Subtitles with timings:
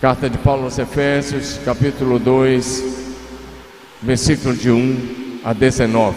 [0.00, 3.16] Carta de Paulo aos Efésios, capítulo 2,
[4.00, 6.16] versículo de 1 a 19.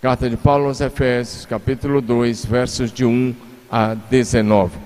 [0.00, 3.34] Carta de Paulo aos Efésios, capítulo 2, versos de 1
[3.70, 4.78] a 19.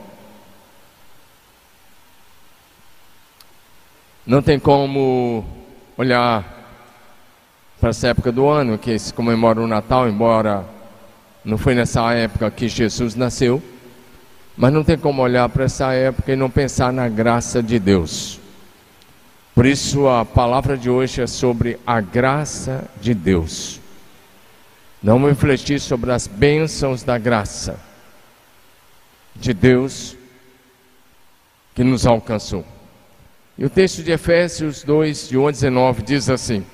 [4.26, 5.44] Não tem como
[5.96, 6.44] olhar
[7.78, 10.64] para essa época do ano que se comemora o Natal, embora
[11.44, 13.62] não foi nessa época que Jesus nasceu,
[14.56, 18.40] mas não tem como olhar para essa época e não pensar na graça de Deus.
[19.54, 23.80] Por isso a palavra de hoje é sobre a graça de Deus.
[25.02, 27.78] Não refletir sobre as bênçãos da graça
[29.36, 30.16] de Deus
[31.74, 32.64] que nos alcançou.
[33.56, 36.64] E o texto de Efésios 2, de 1 a 19, diz assim: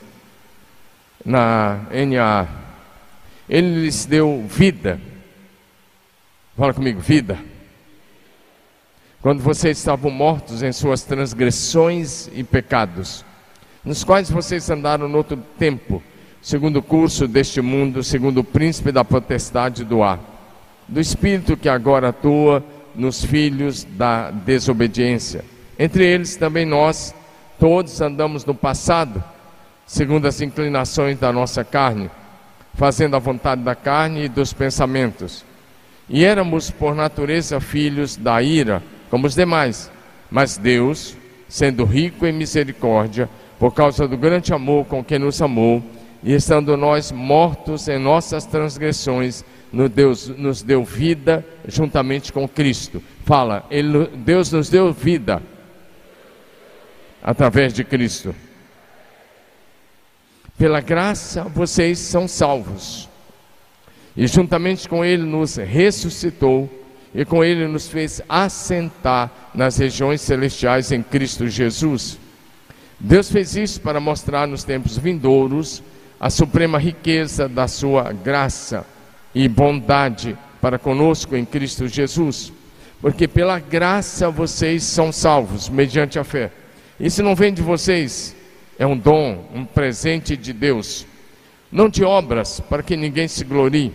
[1.24, 2.49] na NA.
[3.49, 5.01] Ele lhes deu vida.
[6.57, 7.38] Fala comigo, vida.
[9.23, 13.24] Quando vocês estavam mortos em suas transgressões e pecados,
[13.85, 16.02] nos quais vocês andaram no outro tempo,
[16.40, 20.18] segundo o curso deste mundo, segundo o príncipe da potestade do ar,
[20.88, 25.45] do espírito que agora atua nos filhos da desobediência.
[25.79, 27.15] Entre eles também nós,
[27.59, 29.23] todos andamos no passado
[29.91, 32.09] segundo as inclinações da nossa carne,
[32.74, 35.45] fazendo a vontade da carne e dos pensamentos.
[36.09, 38.80] E éramos por natureza filhos da ira,
[39.11, 39.91] como os demais.
[40.30, 41.16] Mas Deus,
[41.49, 45.83] sendo rico em misericórdia, por causa do grande amor com que nos amou,
[46.23, 49.45] e estando nós mortos em nossas transgressões,
[49.95, 53.03] Deus nos deu vida juntamente com Cristo.
[53.25, 55.43] Fala, ele, Deus nos deu vida
[57.23, 58.35] através de Cristo.
[60.59, 63.09] Pela graça vocês são salvos.
[64.16, 66.69] E juntamente com Ele nos ressuscitou
[67.15, 72.19] e com Ele nos fez assentar nas regiões celestiais em Cristo Jesus.
[72.99, 75.83] Deus fez isso para mostrar nos tempos vindouros
[76.19, 78.87] a suprema riqueza da Sua graça
[79.34, 82.53] e bondade para conosco em Cristo Jesus.
[83.00, 86.53] Porque pela graça vocês são salvos, mediante a fé.
[86.99, 88.37] Isso não vem de vocês,
[88.78, 91.06] é um dom, um presente de Deus,
[91.72, 93.91] não de obras, para que ninguém se glorie,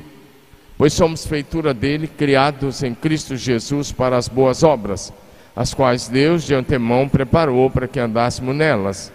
[0.78, 5.14] pois somos feitura dele, criados em Cristo Jesus para as boas obras,
[5.56, 9.12] as quais Deus de antemão preparou para que andássemos nelas.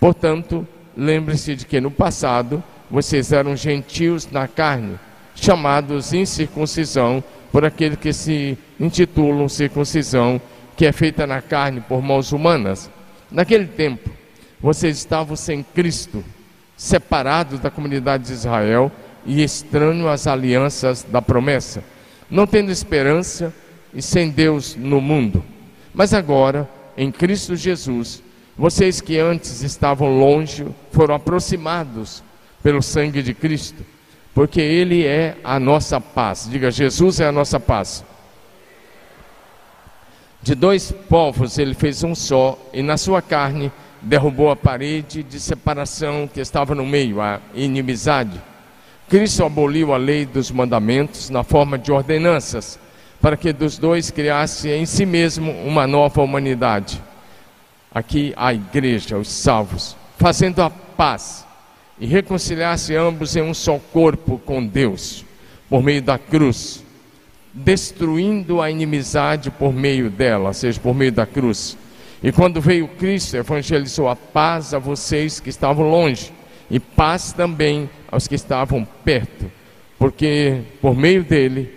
[0.00, 4.98] Portanto, lembre-se de que no passado vocês eram gentios na carne,
[5.34, 10.40] chamados incircuncisão por aquele que se intitulam circuncisão,
[10.76, 12.90] que é feita na carne por mãos humanas.
[13.30, 14.10] Naquele tempo,
[14.60, 16.24] vocês estavam sem Cristo,
[16.76, 18.90] separados da comunidade de Israel
[19.24, 21.82] e estranhos às alianças da promessa,
[22.30, 23.52] não tendo esperança
[23.94, 25.44] e sem Deus no mundo.
[25.94, 28.22] Mas agora, em Cristo Jesus,
[28.56, 32.22] vocês que antes estavam longe foram aproximados
[32.62, 33.84] pelo sangue de Cristo,
[34.34, 36.48] porque Ele é a nossa paz.
[36.50, 38.04] Diga, Jesus é a nossa paz.
[40.42, 45.38] De dois povos ele fez um só, e na sua carne derrubou a parede de
[45.38, 48.42] separação que estava no meio, a inimizade.
[49.12, 52.78] Cristo aboliu a lei dos mandamentos na forma de ordenanças,
[53.20, 56.98] para que dos dois criasse em si mesmo uma nova humanidade.
[57.94, 61.46] Aqui a igreja, os salvos, fazendo a paz
[62.00, 65.26] e reconciliasse ambos em um só corpo com Deus,
[65.68, 66.82] por meio da cruz,
[67.52, 71.76] destruindo a inimizade por meio dela, ou seja, por meio da cruz
[72.22, 76.32] e quando veio Cristo, evangelizou a paz a vocês que estavam longe,
[76.70, 79.50] e paz também aos que estavam perto,
[79.98, 81.72] porque por meio dele,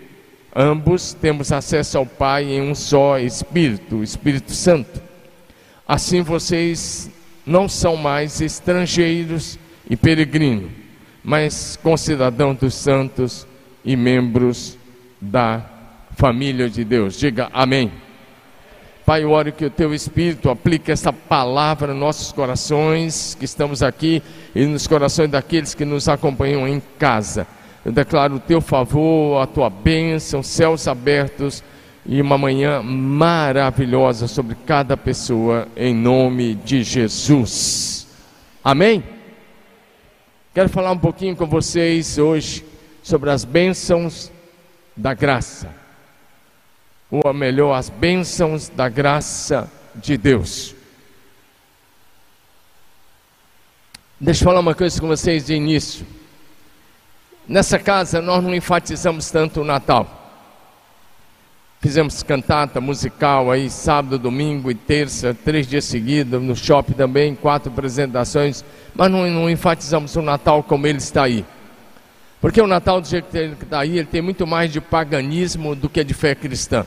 [0.54, 5.02] ambos temos acesso ao Pai em um só Espírito, o Espírito Santo.
[5.88, 7.10] Assim vocês
[7.46, 9.58] não são mais estrangeiros
[9.88, 10.70] e peregrinos,
[11.24, 13.46] mas concidadãos dos santos
[13.82, 14.76] e membros
[15.18, 15.64] da
[16.16, 17.18] família de Deus.
[17.18, 17.90] Diga amém.
[19.06, 23.80] Pai, eu oro que o teu Espírito aplique essa palavra nos nossos corações que estamos
[23.80, 24.20] aqui
[24.52, 27.46] e nos corações daqueles que nos acompanham em casa.
[27.84, 31.62] Eu declaro o teu favor, a tua bênção, céus abertos
[32.04, 38.08] e uma manhã maravilhosa sobre cada pessoa, em nome de Jesus.
[38.64, 39.04] Amém?
[40.52, 42.64] Quero falar um pouquinho com vocês hoje
[43.04, 44.32] sobre as bênçãos
[44.96, 45.85] da graça
[47.10, 50.74] ou melhor, as bênçãos da graça de Deus.
[54.18, 56.06] Deixa eu falar uma coisa com vocês de início.
[57.46, 60.24] Nessa casa nós não enfatizamos tanto o Natal.
[61.80, 67.70] Fizemos cantata musical aí, sábado, domingo e terça, três dias seguidos, no shopping também, quatro
[67.70, 68.64] apresentações,
[68.94, 71.44] mas não, não enfatizamos o Natal como ele está aí.
[72.46, 75.88] Porque o Natal, do jeito que está aí, ele tem muito mais de paganismo do
[75.88, 76.86] que de fé cristã.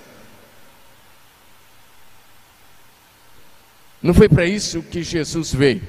[4.02, 5.82] Não foi para isso que Jesus veio.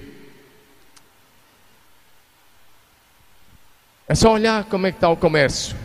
[4.08, 5.76] É só olhar como é que está o comércio.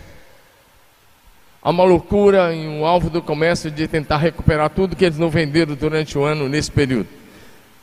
[1.61, 5.29] Há uma loucura em um alvo do comércio de tentar recuperar tudo que eles não
[5.29, 7.09] venderam durante o ano nesse período.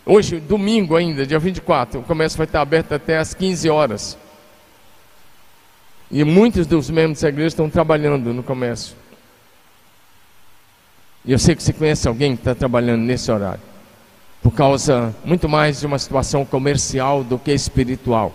[0.05, 4.19] Hoje, domingo ainda, dia 24, o comércio vai estar aberto até às 15 horas.
[6.13, 8.95] E muitos dos membros da igreja estão trabalhando no comércio.
[11.25, 13.63] E eu sei que você conhece alguém que está trabalhando nesse horário.
[14.43, 18.31] Por causa muito mais de uma situação comercial do que espiritual.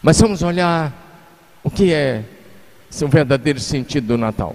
[0.00, 0.92] Mas vamos olhar
[1.64, 2.22] o que é
[3.02, 4.54] o verdadeiro sentido do Natal.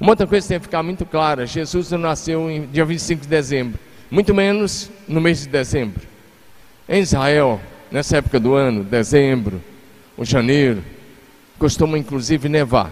[0.00, 3.28] Uma outra coisa tem que ficar muito clara: Jesus não nasceu em dia 25 de
[3.28, 3.78] dezembro,
[4.10, 6.00] muito menos no mês de dezembro.
[6.88, 9.60] Em Israel, nessa época do ano, dezembro
[10.22, 10.82] ou janeiro,
[11.58, 12.90] costuma inclusive nevar.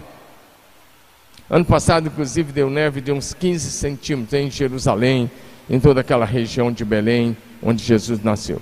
[1.49, 5.31] Ano passado, inclusive, deu neve de uns 15 centímetros em Jerusalém,
[5.69, 8.61] em toda aquela região de Belém, onde Jesus nasceu.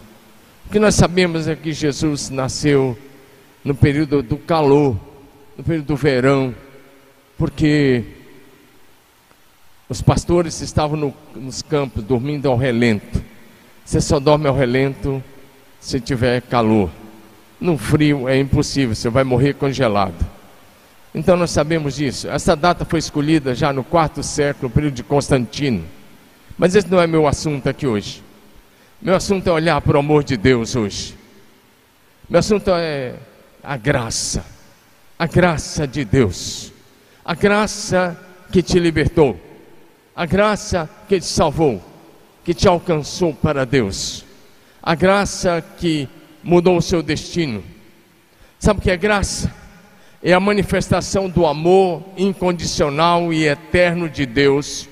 [0.68, 2.98] O que nós sabemos é que Jesus nasceu
[3.64, 4.98] no período do calor
[5.60, 6.56] no período do verão,
[7.38, 8.06] porque
[9.90, 13.22] os pastores estavam no, nos campos dormindo ao relento.
[13.84, 15.22] Você só dorme ao relento
[15.78, 16.90] se tiver calor.
[17.60, 20.16] No frio é impossível, você vai morrer congelado.
[21.14, 22.30] Então nós sabemos disso.
[22.30, 25.84] Essa data foi escolhida já no quarto século, período de Constantino.
[26.58, 28.24] Mas esse não é meu assunto aqui hoje.
[29.02, 31.16] Meu assunto é olhar para o amor de Deus hoje.
[32.30, 33.16] Meu assunto é
[33.64, 34.44] a graça
[35.20, 36.72] a graça de Deus,
[37.26, 38.18] a graça
[38.50, 39.38] que te libertou,
[40.16, 41.84] a graça que te salvou,
[42.46, 44.24] que te alcançou para Deus,
[44.82, 46.08] a graça que
[46.50, 47.64] mudou o seu destino.
[48.58, 49.54] Sabe o que é graça?
[50.22, 54.90] É a manifestação do amor incondicional e eterno de Deus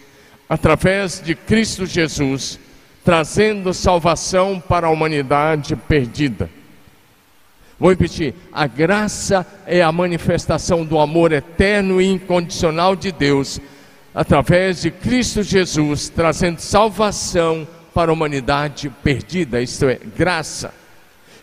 [0.48, 2.60] através de Cristo Jesus,
[3.04, 6.48] trazendo salvação para a humanidade perdida.
[7.80, 13.60] Vou repetir: a graça é a manifestação do amor eterno e incondicional de Deus,
[14.14, 20.72] através de Cristo Jesus, trazendo salvação para a humanidade perdida, isto é, graça.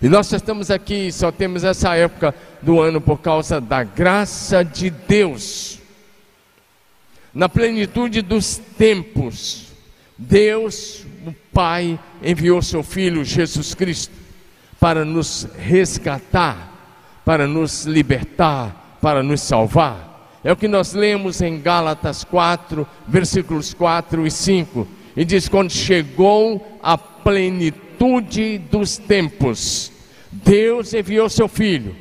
[0.05, 4.91] E nós estamos aqui, só temos essa época do ano por causa da graça de
[4.91, 5.79] Deus.
[7.33, 9.69] Na plenitude dos tempos,
[10.19, 14.12] Deus, o Pai, enviou seu Filho Jesus Cristo
[14.79, 16.71] para nos resgatar,
[17.25, 20.37] para nos libertar, para nos salvar.
[20.45, 24.87] É o que nós lemos em Gálatas 4, versículos 4 e 5.
[25.17, 29.94] E diz: Quando chegou a plenitude dos tempos,
[30.43, 31.95] Deus enviou seu filho,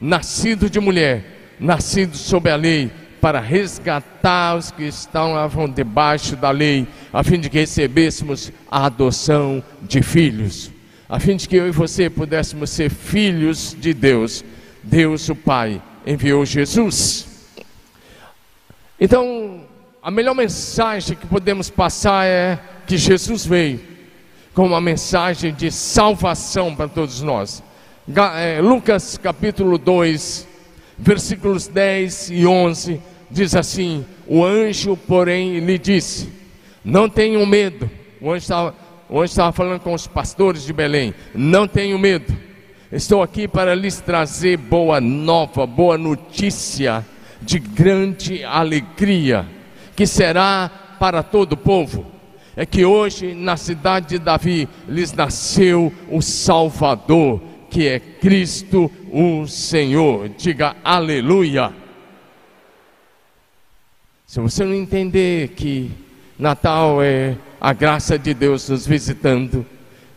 [0.00, 2.90] nascido de mulher, nascido sob a lei,
[3.20, 9.62] para resgatar os que estavam debaixo da lei, a fim de que recebêssemos a adoção
[9.82, 10.70] de filhos
[11.08, 14.44] a fim de que eu e você pudéssemos ser filhos de Deus.
[14.82, 17.26] Deus, o Pai, enviou Jesus.
[19.00, 19.60] Então,
[20.02, 23.80] a melhor mensagem que podemos passar é que Jesus veio
[24.52, 27.62] com uma mensagem de salvação para todos nós.
[28.36, 30.46] É, Lucas capítulo 2,
[30.98, 36.28] versículos 10 e 11, diz assim: O anjo, porém, lhe disse:
[36.84, 37.90] Não tenham medo.
[38.20, 41.14] O anjo estava Hoje estava falando com os pastores de Belém.
[41.32, 42.36] Não tenho medo.
[42.90, 47.06] Estou aqui para lhes trazer boa nova, boa notícia
[47.40, 49.46] de grande alegria,
[49.94, 52.04] que será para todo o povo.
[52.56, 59.46] É que hoje na cidade de Davi lhes nasceu o Salvador, que é Cristo o
[59.46, 60.28] Senhor.
[60.30, 61.72] Diga aleluia.
[64.26, 65.90] Se você não entender que
[66.38, 69.64] Natal é a graça de Deus nos visitando,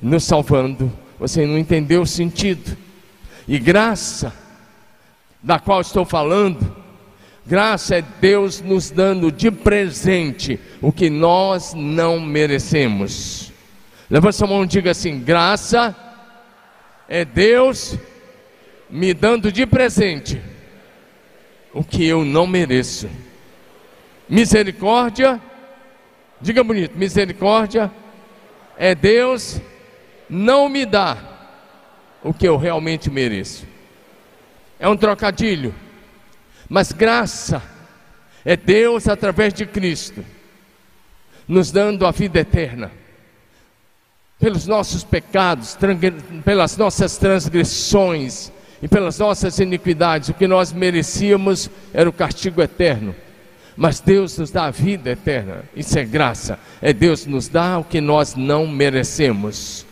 [0.02, 0.92] nos salvando.
[1.20, 2.78] Você não entendeu o sentido.
[3.48, 4.34] E graça,
[5.42, 6.76] da qual estou falando,
[7.46, 13.52] graça é Deus nos dando de presente o que nós não merecemos.
[14.10, 15.96] Levanta sua mão e diga assim: graça
[17.10, 17.98] é Deus
[18.90, 20.42] me dando de presente
[21.74, 23.10] o que eu não mereço.
[24.30, 25.42] Misericórdia
[26.42, 27.92] Diga bonito: misericórdia
[28.78, 29.60] é Deus
[30.30, 31.18] não me dá
[32.24, 33.68] o que eu realmente mereço.
[34.80, 35.76] É um trocadilho,
[36.70, 37.62] mas graça
[38.46, 40.24] É Deus, através de Cristo,
[41.46, 42.90] nos dando a vida eterna.
[44.40, 45.78] Pelos nossos pecados,
[46.46, 53.14] pelas nossas transgressões e pelas nossas iniquidades, o que nós merecíamos era o castigo eterno.
[53.76, 56.58] Mas Deus nos dá a vida eterna, isso é graça.
[56.82, 59.86] É Deus nos dá o que nós não merecemos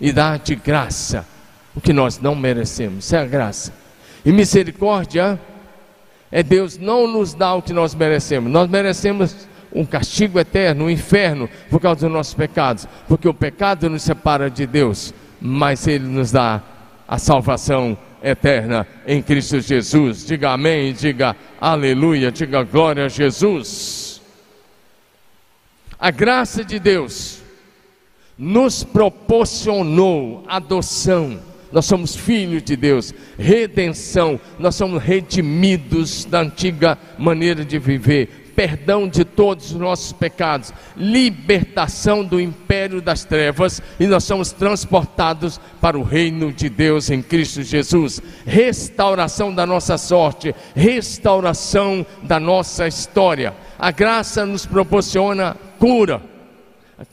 [0.00, 1.26] e dá de graça
[1.74, 3.72] o que nós não merecemos, isso é a graça.
[4.24, 5.38] E misericórdia
[6.30, 8.50] é Deus não nos dá o que nós merecemos.
[8.50, 9.34] Nós merecemos
[9.74, 14.50] um castigo eterno, um inferno, por causa dos nossos pecados, porque o pecado nos separa
[14.50, 16.62] de Deus, mas Ele nos dá
[17.06, 20.24] a salvação eterna em Cristo Jesus.
[20.24, 24.22] Diga amém, diga aleluia, diga glória a Jesus.
[25.98, 27.42] A graça de Deus
[28.38, 31.40] nos proporcionou adoção
[31.74, 39.08] nós somos filhos de Deus, redenção, nós somos redimidos da antiga maneira de viver, perdão
[39.08, 45.98] de todos os nossos pecados, libertação do império das trevas e nós somos transportados para
[45.98, 53.54] o reino de Deus em Cristo Jesus, restauração da nossa sorte, restauração da nossa história.
[53.78, 56.22] A graça nos proporciona cura,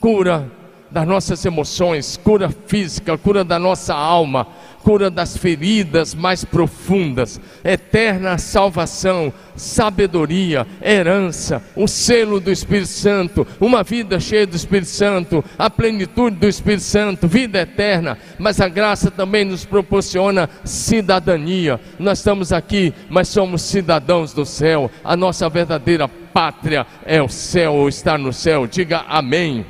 [0.00, 0.50] cura
[0.92, 4.46] das nossas emoções, cura física, cura da nossa alma,
[4.82, 13.82] cura das feridas mais profundas, eterna salvação, sabedoria, herança, o selo do Espírito Santo, uma
[13.82, 19.10] vida cheia do Espírito Santo, a plenitude do Espírito Santo, vida eterna, mas a graça
[19.10, 21.80] também nos proporciona cidadania.
[21.98, 27.74] Nós estamos aqui, mas somos cidadãos do céu, a nossa verdadeira pátria é o céu,
[27.74, 28.66] ou está no céu.
[28.66, 29.64] Diga amém.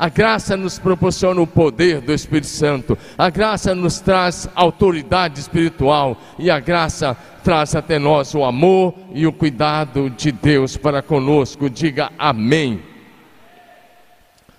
[0.00, 2.96] A graça nos proporciona o poder do Espírito Santo.
[3.18, 6.16] A graça nos traz autoridade espiritual.
[6.38, 11.68] E a graça traz até nós o amor e o cuidado de Deus para conosco.
[11.68, 12.80] Diga amém.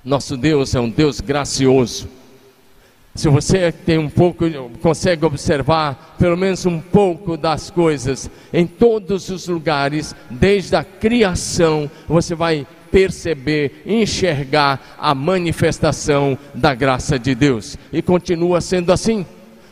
[0.03, 2.18] Nosso Deus é um Deus gracioso.
[3.15, 4.45] Se você tem um pouco,
[4.81, 11.89] consegue observar pelo menos um pouco das coisas em todos os lugares, desde a criação,
[12.07, 17.77] você vai perceber, enxergar a manifestação da graça de Deus.
[17.91, 19.25] E continua sendo assim.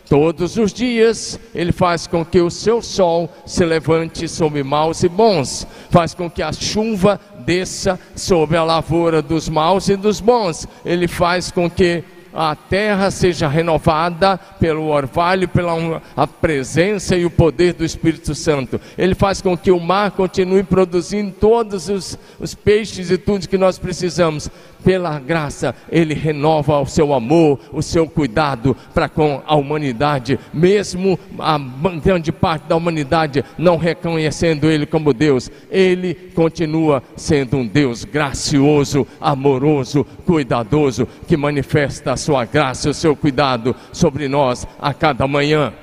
[0.10, 5.10] Todos os dias ele faz com que o seu sol se levante sobre maus e
[5.10, 10.66] bons, faz com que a chuva desça sobre a lavoura dos maus e dos bons,
[10.86, 12.06] ele faz com que
[12.38, 18.80] a terra seja renovada pelo orvalho, pela a presença e o poder do Espírito Santo.
[18.96, 23.58] Ele faz com que o mar continue produzindo todos os, os peixes e tudo que
[23.58, 24.52] nós precisamos.
[24.88, 31.20] Pela graça, ele renova o seu amor, o seu cuidado para com a humanidade, mesmo
[31.38, 31.60] a
[32.02, 39.06] grande parte da humanidade não reconhecendo ele como Deus, ele continua sendo um Deus gracioso,
[39.20, 45.74] amoroso, cuidadoso, que manifesta a sua graça, o seu cuidado sobre nós a cada manhã.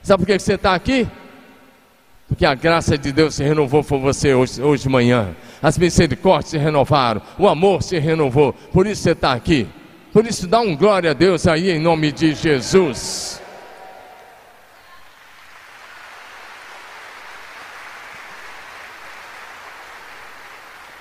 [0.00, 1.06] Sabe por que você está aqui?
[2.28, 5.34] Porque a graça de Deus se renovou por você hoje, hoje de manhã.
[5.62, 8.52] As misericórdias se renovaram, o amor se renovou.
[8.52, 9.68] Por isso você está aqui.
[10.12, 13.40] Por isso dá um glória a Deus aí em nome de Jesus.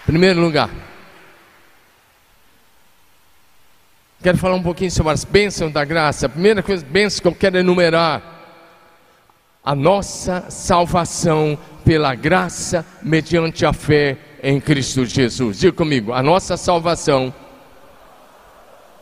[0.06, 0.70] Primeiro lugar,
[4.26, 6.26] Quero falar um pouquinho sobre as bênçãos da graça.
[6.26, 8.35] A primeira coisa, bênção que eu quero enumerar:
[9.66, 15.60] a nossa salvação pela graça mediante a fé em Cristo Jesus.
[15.60, 17.34] Diga comigo, a nossa salvação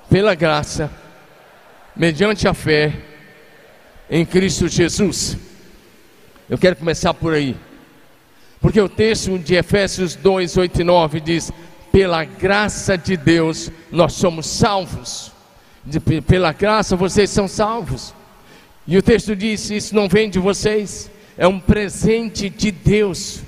[0.10, 0.90] pela graça
[1.96, 2.94] mediante a fé
[4.10, 5.38] em Cristo Jesus.
[6.50, 7.58] Eu quero começar por aí.
[8.62, 11.52] Porque o texto de Efésios 2, 8 e 9 diz:
[11.92, 15.32] pela graça de Deus, nós somos salvos.
[16.26, 18.16] Pela graça, vocês são salvos.
[18.88, 23.42] E o texto diz: Isso não vem de vocês, é um presente de Deus.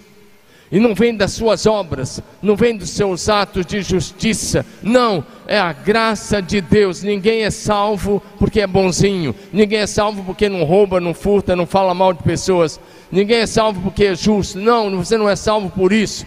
[0.72, 5.60] E não vem das suas obras, não vem dos seus atos de justiça, não, é
[5.60, 7.04] a graça de Deus.
[7.04, 11.68] Ninguém é salvo porque é bonzinho, ninguém é salvo porque não rouba, não furta, não
[11.68, 12.80] fala mal de pessoas,
[13.12, 16.26] ninguém é salvo porque é justo, não, você não é salvo por isso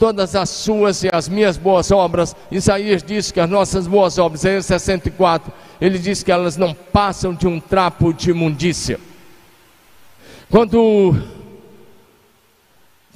[0.00, 2.34] todas as suas e as minhas boas obras.
[2.50, 7.34] Isaías diz que as nossas boas obras, Isaías 64, ele diz que elas não passam
[7.34, 9.00] de um trapo de imundícia.
[10.50, 11.14] Quando,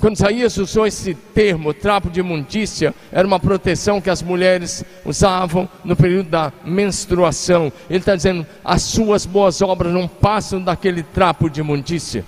[0.00, 5.68] quando Isaías usou esse termo, trapo de imundícia, era uma proteção que as mulheres usavam
[5.84, 7.72] no período da menstruação.
[7.90, 12.24] Ele está dizendo: as suas boas obras não passam daquele trapo de imundícia.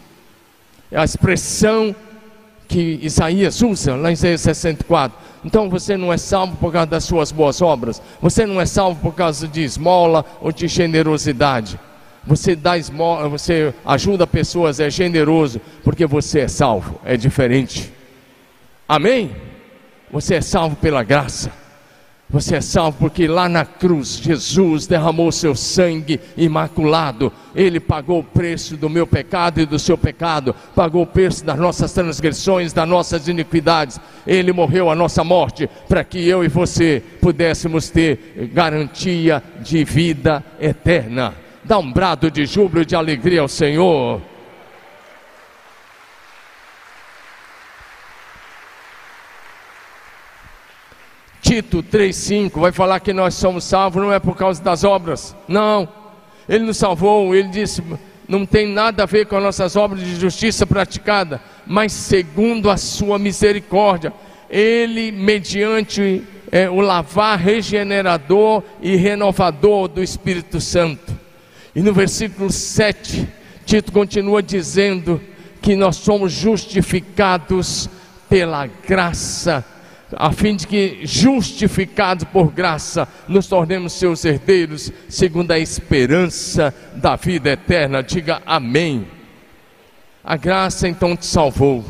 [0.90, 1.94] É a expressão
[2.68, 5.16] que Isaías usa lá em Isaías 64.
[5.44, 9.00] Então você não é salvo por causa das suas boas obras, você não é salvo
[9.00, 11.78] por causa de esmola ou de generosidade.
[12.26, 17.92] Você dá esmola, você ajuda pessoas, é generoso, porque você é salvo, é diferente.
[18.88, 19.30] Amém?
[20.10, 21.52] Você é salvo pela graça.
[22.28, 27.32] Você é salvo porque lá na cruz Jesus derramou seu sangue imaculado.
[27.54, 31.56] Ele pagou o preço do meu pecado e do seu pecado, pagou o preço das
[31.56, 34.00] nossas transgressões, das nossas iniquidades.
[34.26, 40.44] Ele morreu a nossa morte para que eu e você pudéssemos ter garantia de vida
[40.60, 41.32] eterna.
[41.62, 44.20] Dá um brado de júbilo e de alegria ao Senhor.
[51.46, 55.88] Tito 3,5 vai falar que nós somos salvos não é por causa das obras, não.
[56.48, 57.80] Ele nos salvou, ele disse:
[58.26, 62.76] não tem nada a ver com as nossas obras de justiça praticada, mas segundo a
[62.76, 64.12] sua misericórdia,
[64.50, 71.16] ele, mediante é, o lavar regenerador e renovador do Espírito Santo.
[71.76, 73.24] E no versículo 7,
[73.64, 75.20] Tito continua dizendo
[75.62, 77.88] que nós somos justificados
[78.28, 79.64] pela graça
[80.12, 87.16] a fim de que, justificados por graça, nos tornemos seus herdeiros, segundo a esperança da
[87.16, 88.02] vida eterna.
[88.02, 89.06] Diga amém.
[90.22, 91.84] A graça então te salvou,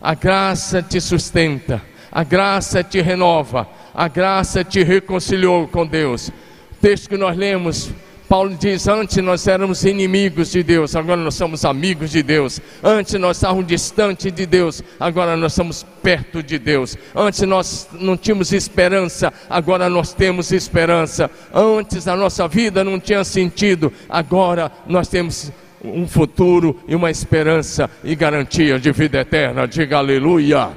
[0.00, 6.28] a graça te sustenta, a graça te renova, a graça te reconciliou com Deus.
[6.28, 7.90] O texto que nós lemos
[8.30, 12.60] Paulo diz: antes nós éramos inimigos de Deus, agora nós somos amigos de Deus.
[12.80, 16.96] Antes nós estávamos distantes de Deus, agora nós estamos perto de Deus.
[17.12, 21.28] Antes nós não tínhamos esperança, agora nós temos esperança.
[21.52, 25.50] Antes a nossa vida não tinha sentido, agora nós temos
[25.82, 29.66] um futuro e uma esperança e garantia de vida eterna.
[29.66, 30.70] Diga aleluia.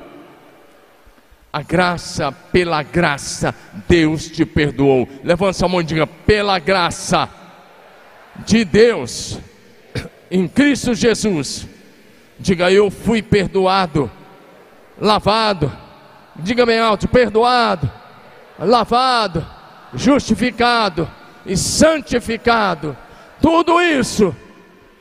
[1.51, 3.53] A graça, pela graça,
[3.87, 5.07] Deus te perdoou.
[5.23, 7.42] Levanta a mão e diga: pela graça
[8.45, 9.39] de Deus
[10.29, 11.67] em Cristo Jesus.
[12.39, 14.09] Diga eu fui perdoado,
[14.99, 15.71] lavado.
[16.35, 17.89] Diga bem alto: perdoado,
[18.59, 19.45] lavado,
[19.93, 21.09] justificado
[21.45, 22.97] e santificado.
[23.41, 24.35] Tudo isso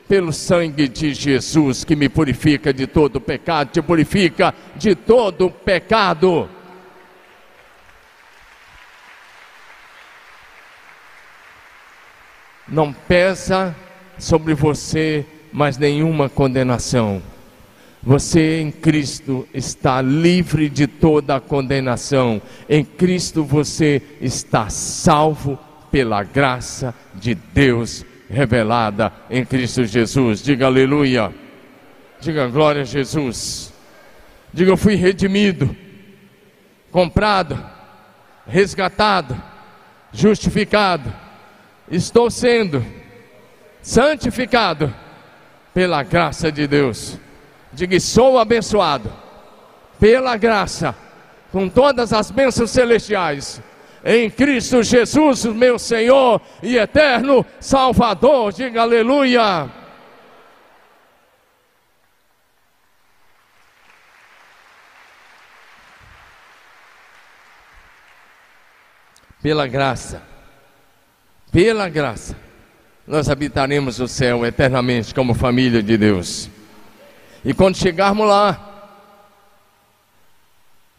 [0.07, 6.47] pelo sangue de Jesus que me purifica de todo pecado, te purifica de todo pecado.
[12.73, 13.75] Não pesa
[14.17, 17.21] sobre você mais nenhuma condenação.
[18.01, 22.41] Você em Cristo está livre de toda a condenação.
[22.67, 25.57] Em Cristo você está salvo
[25.91, 30.41] pela graça de Deus revelada em Cristo Jesus.
[30.41, 31.31] Diga aleluia.
[32.19, 33.71] Diga glória a Jesus.
[34.51, 35.75] Diga eu fui redimido,
[36.91, 37.63] comprado,
[38.47, 39.39] resgatado,
[40.11, 41.22] justificado
[41.89, 42.85] estou sendo
[43.81, 44.93] santificado
[45.73, 47.17] pela graça de Deus.
[47.71, 49.11] Diga, sou abençoado
[49.99, 50.95] pela graça,
[51.51, 53.61] com todas as bênçãos celestiais,
[54.05, 58.51] em Cristo Jesus, meu Senhor e eterno Salvador.
[58.51, 59.69] Diga aleluia.
[69.41, 70.32] Pela graça
[71.53, 72.35] pela graça,
[73.07, 76.49] nós habitaremos o céu eternamente como família de Deus.
[77.45, 78.59] E quando chegarmos lá,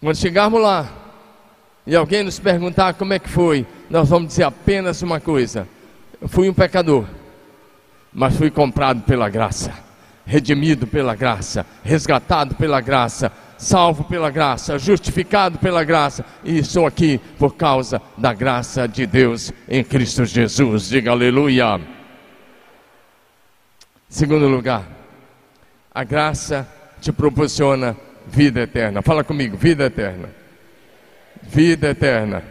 [0.01, 0.89] quando chegarmos lá,
[1.85, 5.67] e alguém nos perguntar como é que foi, nós vamos dizer apenas uma coisa:
[6.23, 7.05] eu fui um pecador,
[8.13, 9.75] mas fui comprado pela graça,
[10.25, 17.19] redimido pela graça, resgatado pela graça, salvo pela graça, justificado pela graça, e estou aqui
[17.39, 20.89] por causa da graça de Deus em Cristo Jesus.
[20.89, 21.81] Diga aleluia.
[24.09, 24.85] Segundo lugar,
[25.93, 26.69] a graça
[27.01, 29.03] te proporciona vida eterna.
[29.03, 30.31] Fala comigo, vida eterna.
[31.43, 32.43] Vida eterna.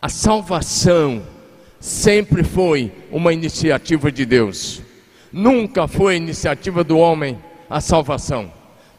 [0.00, 1.22] A salvação
[1.80, 4.82] sempre foi uma iniciativa de Deus.
[5.32, 7.38] Nunca foi iniciativa do homem
[7.68, 8.52] a salvação.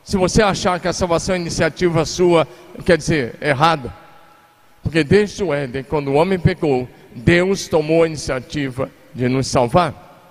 [0.06, 2.48] Se você achar que a salvação é iniciativa sua,
[2.86, 3.92] quer dizer, errado.
[4.84, 10.30] Porque desde o Éden, quando o homem pecou, Deus tomou a iniciativa de nos salvar.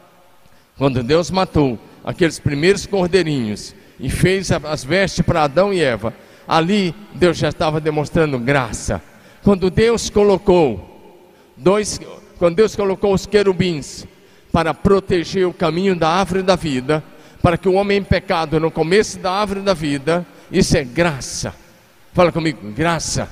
[0.79, 6.15] Quando Deus matou aqueles primeiros cordeirinhos e fez as vestes para Adão e Eva,
[6.47, 9.03] ali Deus já estava demonstrando graça.
[9.43, 12.01] Quando Deus colocou dois,
[12.39, 14.07] quando Deus colocou os querubins
[14.53, 17.03] para proteger o caminho da árvore da vida,
[17.45, 21.55] para que o homem em pecado não comesse da árvore da vida, isso é graça.
[22.15, 23.29] Fala comigo, graça.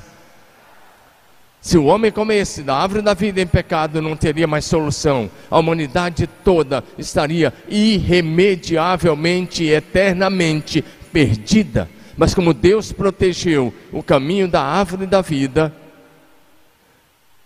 [1.62, 5.30] Se o homem comesse da árvore da vida em pecado, não teria mais solução.
[5.50, 11.88] A humanidade toda estaria irremediavelmente, eternamente perdida.
[12.14, 15.74] Mas como Deus protegeu o caminho da árvore da vida,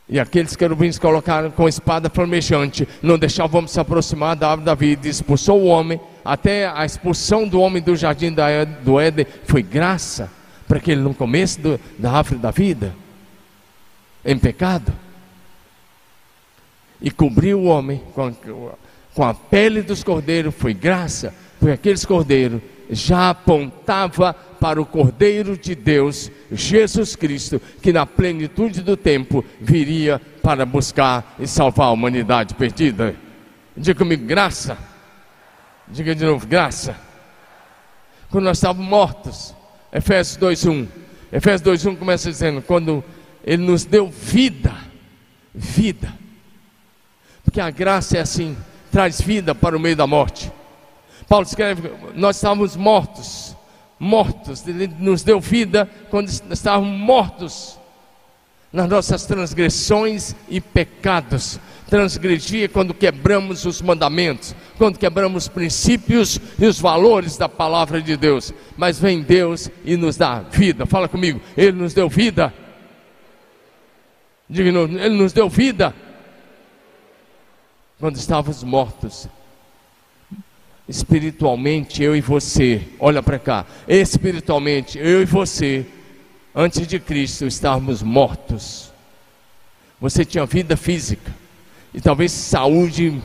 [0.08, 5.06] e aqueles querubins colocaram com espada flamejante, não deixavam se aproximar da árvore da vida,
[5.06, 8.34] expulsou o homem, até a expulsão do homem do jardim
[8.82, 10.30] do Éden foi graça,
[10.66, 12.94] para que ele não comesse do, da árvore da vida
[14.24, 14.92] em pecado
[17.00, 18.32] e cobriu o homem com a,
[19.14, 22.60] com a pele dos cordeiros, foi graça, foi aqueles cordeiros,
[22.90, 30.20] já apontava para o Cordeiro de Deus, Jesus Cristo, que na plenitude do tempo viria
[30.42, 33.14] para buscar e salvar a humanidade perdida.
[33.76, 34.78] Diga comigo, graça.
[35.88, 36.96] Diga de novo, graça.
[38.28, 39.54] Quando nós estávamos mortos,
[39.92, 40.88] Efésios 2:1.
[41.32, 43.04] Efésios 2:1 começa dizendo: quando
[43.44, 44.74] ele nos deu vida,
[45.54, 46.12] vida.
[47.44, 48.56] Porque a graça é assim,
[48.90, 50.50] traz vida para o meio da morte.
[51.28, 53.56] Paulo escreve: nós estávamos mortos,
[53.96, 54.66] mortos.
[54.66, 57.78] Ele nos deu vida quando estávamos mortos
[58.72, 61.60] nas nossas transgressões e pecados.
[61.88, 68.16] Transgredia quando quebramos os mandamentos, quando quebramos os princípios e os valores da palavra de
[68.16, 68.52] Deus.
[68.76, 70.84] Mas vem Deus e nos dá vida.
[70.84, 72.52] Fala comigo, Ele nos deu vida.
[74.50, 75.94] Diga, Ele nos deu vida
[78.00, 79.28] quando estávamos mortos.
[80.88, 83.64] Espiritualmente, eu e você, olha para cá.
[83.86, 85.86] Espiritualmente, eu e você,
[86.52, 88.92] antes de Cristo, estávamos mortos.
[90.00, 91.45] Você tinha vida física
[91.96, 93.22] e talvez saúde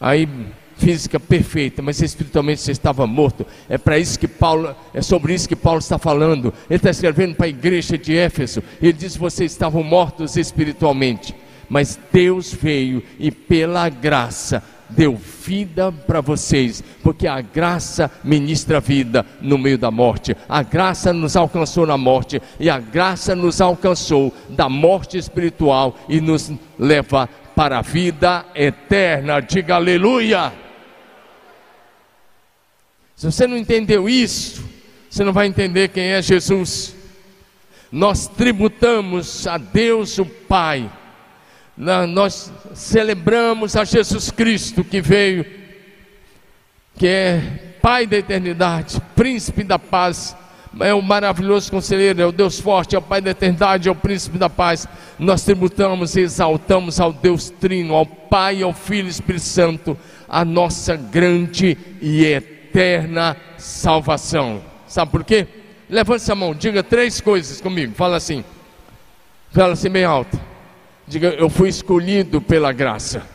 [0.00, 0.28] aí
[0.76, 3.44] física perfeita, mas espiritualmente você estava morto.
[3.68, 6.54] É para isso que Paulo, é sobre isso que Paulo está falando.
[6.70, 8.62] Ele está escrevendo para a igreja de Éfeso.
[8.80, 11.34] Ele diz: vocês estavam mortos espiritualmente,
[11.68, 19.24] mas Deus veio e pela graça deu vida para vocês, porque a graça ministra vida
[19.40, 20.36] no meio da morte.
[20.48, 26.20] A graça nos alcançou na morte e a graça nos alcançou da morte espiritual e
[26.20, 29.40] nos leva para a vida eterna.
[29.40, 30.52] Diga aleluia.
[33.16, 34.64] Se você não entendeu isso,
[35.08, 36.94] você não vai entender quem é Jesus.
[37.90, 40.90] Nós tributamos a Deus o Pai,
[41.76, 45.44] nós celebramos a Jesus Cristo que veio,
[46.96, 50.36] que é Pai da eternidade, Príncipe da paz,
[50.80, 53.94] é o maravilhoso conselheiro, é o Deus forte, é o Pai da eternidade, é o
[53.94, 54.88] Príncipe da paz.
[55.18, 60.44] Nós tributamos e exaltamos ao Deus Trino, ao Pai, ao Filho e Espírito Santo, a
[60.44, 64.62] nossa grande e eterna salvação.
[64.86, 65.46] Sabe por quê?
[65.88, 67.94] Levante a mão, diga três coisas comigo.
[67.94, 68.42] Fala assim.
[69.52, 70.53] Fala assim bem alto.
[71.06, 73.26] Diga, eu fui escolhido pela graça.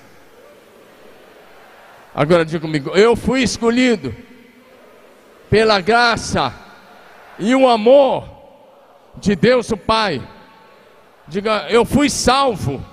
[2.13, 4.15] Agora diga comigo, eu fui escolhido
[5.49, 6.53] pela graça
[7.37, 8.27] e o amor
[9.17, 10.21] de Deus o Pai.
[11.27, 12.83] Diga, eu fui salvo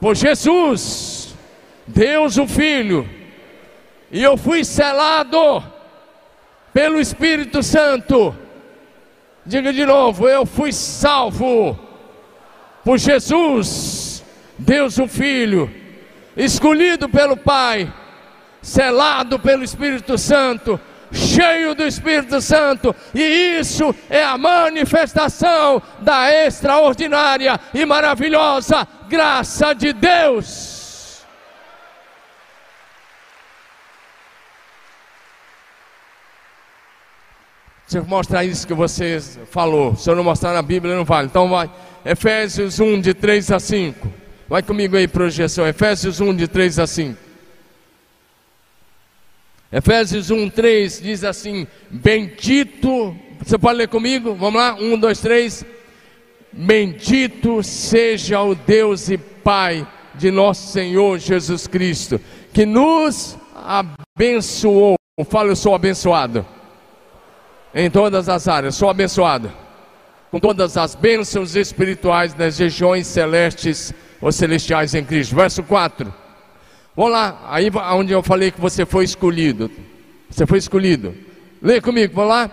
[0.00, 1.34] por Jesus,
[1.86, 3.08] Deus o Filho
[4.12, 5.62] e eu fui selado
[6.72, 8.34] pelo Espírito Santo.
[9.44, 11.78] Diga de novo: eu fui salvo
[12.84, 14.22] por Jesus,
[14.58, 15.70] Deus o Filho,
[16.36, 17.92] escolhido pelo Pai,
[18.60, 20.78] selado pelo Espírito Santo,
[21.10, 29.92] cheio do Espírito Santo, e isso é a manifestação da extraordinária e maravilhosa graça de
[29.92, 30.74] Deus.
[37.86, 39.20] Se eu mostrar isso que você
[39.50, 41.28] falou, se eu não mostrar na Bíblia, não vale.
[41.28, 41.70] Então vai,
[42.04, 44.12] Efésios 1, de 3 a 5.
[44.46, 45.66] Vai comigo aí, projeção.
[45.66, 47.18] Efésios 1, de 3 a 5.
[49.72, 54.34] Efésios 1, 3 diz assim: Bendito, você pode ler comigo?
[54.34, 54.74] Vamos lá?
[54.74, 55.66] 1, 2, 3.
[56.52, 62.20] Bendito seja o Deus e Pai de nosso Senhor Jesus Cristo,
[62.52, 64.94] que nos abençoou.
[65.28, 66.46] Fala, eu sou abençoado
[67.74, 68.74] em todas as áreas.
[68.74, 69.63] Sou abençoado
[70.34, 75.36] com todas as bênçãos espirituais nas regiões celestes ou celestiais em Cristo.
[75.36, 76.12] Verso 4.
[76.96, 79.70] Vamos lá, aí onde eu falei que você foi escolhido.
[80.28, 81.14] Você foi escolhido.
[81.62, 82.50] Leia comigo, vamos lá.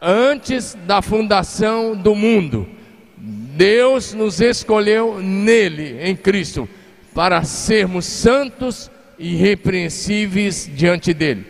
[0.00, 2.66] Antes da fundação do mundo,
[3.18, 6.66] Deus nos escolheu nele, em Cristo,
[7.14, 11.46] para sermos santos irrepreensíveis diante dele.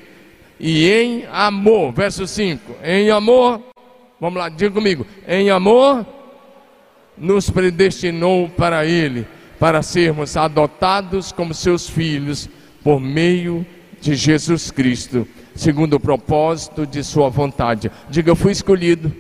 [0.59, 3.68] E em amor, verso 5: em amor,
[4.21, 6.07] vamos lá, diga comigo, em amor,
[7.17, 9.27] nos predestinou para ele,
[9.59, 12.49] para sermos adotados como seus filhos,
[12.83, 13.67] por meio
[14.01, 17.91] de Jesus Cristo, segundo o propósito de Sua vontade.
[18.09, 19.13] Diga, eu fui escolhido.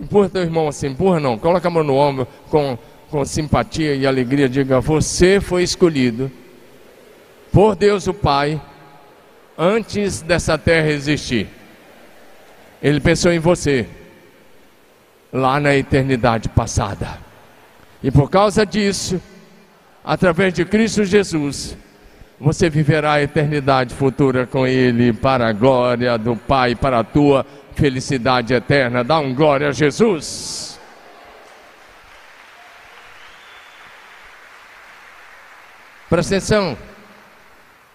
[0.00, 2.78] Empurra teu irmão assim, empurra não, coloca a mão no ombro com,
[3.10, 4.48] com simpatia e alegria.
[4.48, 6.30] Diga, você foi escolhido
[7.52, 8.60] por Deus o Pai
[9.58, 11.48] antes dessa terra existir.
[12.82, 13.86] Ele pensou em você
[15.32, 17.18] lá na eternidade passada.
[18.02, 19.20] E por causa disso,
[20.04, 21.76] através de Cristo Jesus,
[22.40, 27.44] você viverá a eternidade futura com Ele, para a glória do Pai, para a tua
[27.74, 29.04] felicidade eterna.
[29.04, 30.80] Dá um glória a Jesus.
[36.08, 36.76] Presta atenção.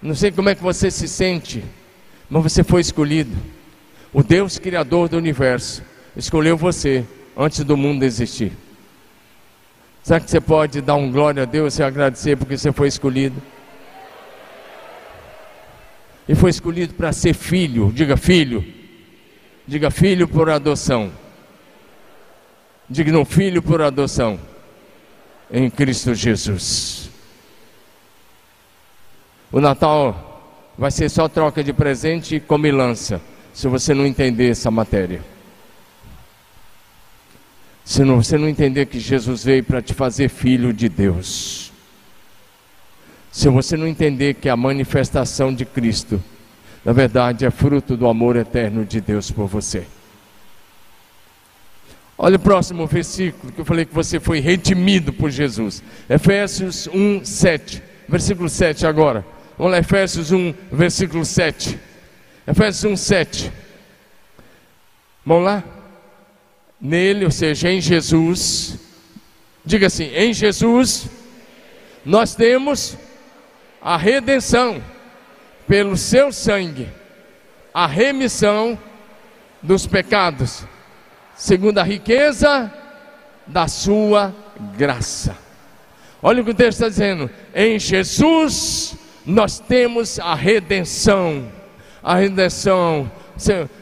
[0.01, 1.65] Não sei como é que você se sente,
[2.29, 3.35] mas você foi escolhido.
[4.15, 5.83] O Deus Criador do universo
[6.15, 7.03] escolheu você
[7.35, 8.53] antes do mundo existir.
[10.01, 13.41] Será que você pode dar um glória a Deus e agradecer porque você foi escolhido?
[16.27, 18.65] e foi escolhido para ser filho, diga filho,
[19.67, 21.11] diga filho por adoção,
[22.89, 24.39] diga não filho por adoção,
[25.51, 27.11] em Cristo Jesus.
[29.51, 33.21] O Natal vai ser só troca de presente e comilança,
[33.55, 35.23] se você não entender essa matéria.
[37.85, 41.71] Se você não entender que Jesus veio para te fazer filho de Deus.
[43.31, 46.21] Se você não entender que a manifestação de Cristo,
[46.83, 49.87] na verdade, é fruto do amor eterno de Deus por você.
[52.17, 55.81] Olha o próximo versículo que eu falei que você foi redimido por Jesus.
[56.09, 57.81] Efésios 1, 7.
[58.09, 59.25] Versículo 7 agora.
[59.57, 61.94] Vamos lá, Efésios 1, versículo 7.
[62.47, 63.51] Efésios 1, 7.
[65.25, 65.63] Vamos lá?
[66.79, 68.77] Nele, ou seja, em Jesus.
[69.65, 71.09] Diga assim: em Jesus,
[72.05, 72.97] nós temos
[73.81, 74.83] a redenção
[75.67, 76.87] pelo seu sangue,
[77.73, 78.77] a remissão
[79.61, 80.63] dos pecados,
[81.35, 82.71] segundo a riqueza
[83.47, 84.33] da sua
[84.77, 85.35] graça.
[86.21, 91.51] Olha o que o texto está dizendo: em Jesus nós temos a redenção,
[92.05, 93.11] a redenção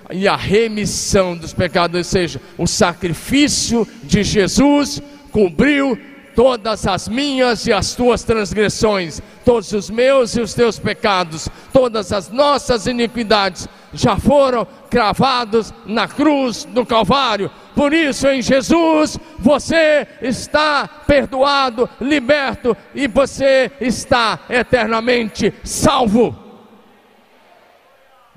[0.09, 5.99] e a remissão dos pecados, ou seja, o sacrifício de Jesus cobriu
[6.33, 12.13] todas as minhas e as tuas transgressões, todos os meus e os teus pecados, todas
[12.13, 17.51] as nossas iniquidades já foram cravados na cruz do Calvário.
[17.75, 26.42] Por isso, em Jesus, você está perdoado, liberto e você está eternamente salvo.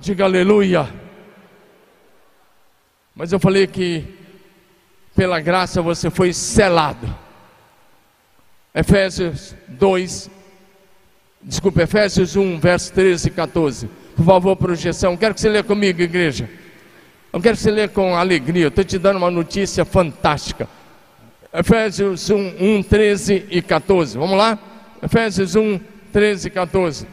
[0.06, 0.88] Diga aleluia.
[3.12, 4.04] Mas eu falei que
[5.16, 7.12] pela graça você foi selado
[8.72, 10.30] Efésios 2,
[11.42, 13.90] desculpa, Efésios 1, verso 13 e 14.
[14.14, 15.16] Por favor, projeção.
[15.16, 16.48] Quero que você leia comigo, igreja.
[17.32, 18.68] Eu quero que você leia com alegria.
[18.68, 20.68] Estou te dando uma notícia fantástica.
[21.52, 24.16] Efésios 1, 1, 13 e 14.
[24.16, 24.56] Vamos lá?
[25.02, 25.80] Efésios 1,
[26.12, 27.08] 13 e 14.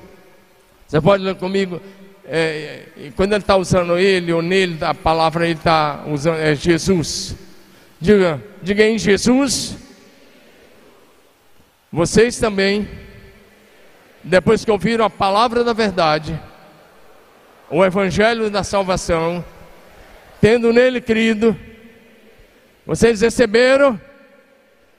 [0.88, 1.82] Você pode ler comigo?
[2.26, 2.84] É,
[3.16, 7.36] quando ele está usando ele ou nele, a palavra ele está usando é Jesus.
[8.00, 9.78] Diga, diga em Jesus
[11.96, 12.90] vocês também,
[14.24, 16.42] depois que ouviram a palavra da verdade,
[17.70, 19.46] o evangelho da salvação,
[20.42, 21.56] tendo nele crido,
[22.84, 24.02] vocês receberam,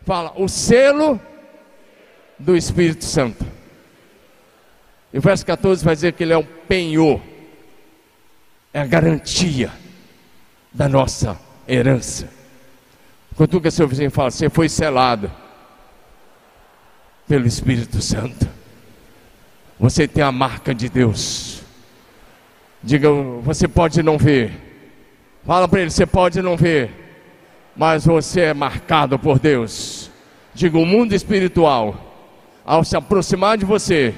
[0.06, 1.20] fala, o selo
[2.38, 3.44] do Espírito Santo.
[5.14, 7.20] E o verso 14 vai dizer que ele é o penhor,
[8.72, 9.70] é a garantia
[10.72, 12.28] da nossa herança.
[13.62, 15.30] Que seu vizinho fala, você foi selado
[17.28, 18.48] pelo Espírito Santo.
[19.78, 21.62] Você tem a marca de Deus.
[22.82, 23.08] Diga,
[23.40, 24.50] você pode não ver.
[25.46, 26.90] Fala para ele, você pode não ver,
[27.76, 30.10] mas você é marcado por Deus.
[30.52, 32.16] Diga, o mundo espiritual,
[32.64, 34.12] ao se aproximar de você,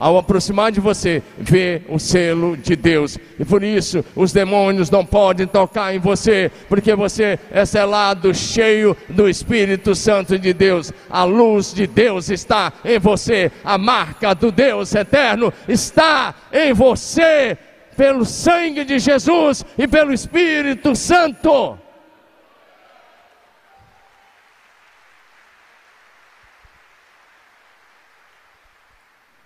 [0.00, 3.18] ao aproximar de você, vê o selo de Deus.
[3.38, 8.96] E por isso os demônios não podem tocar em você, porque você é selado, cheio
[9.10, 10.90] do Espírito Santo de Deus.
[11.10, 17.58] A luz de Deus está em você, a marca do Deus eterno está em você,
[17.94, 21.78] pelo sangue de Jesus e pelo Espírito Santo.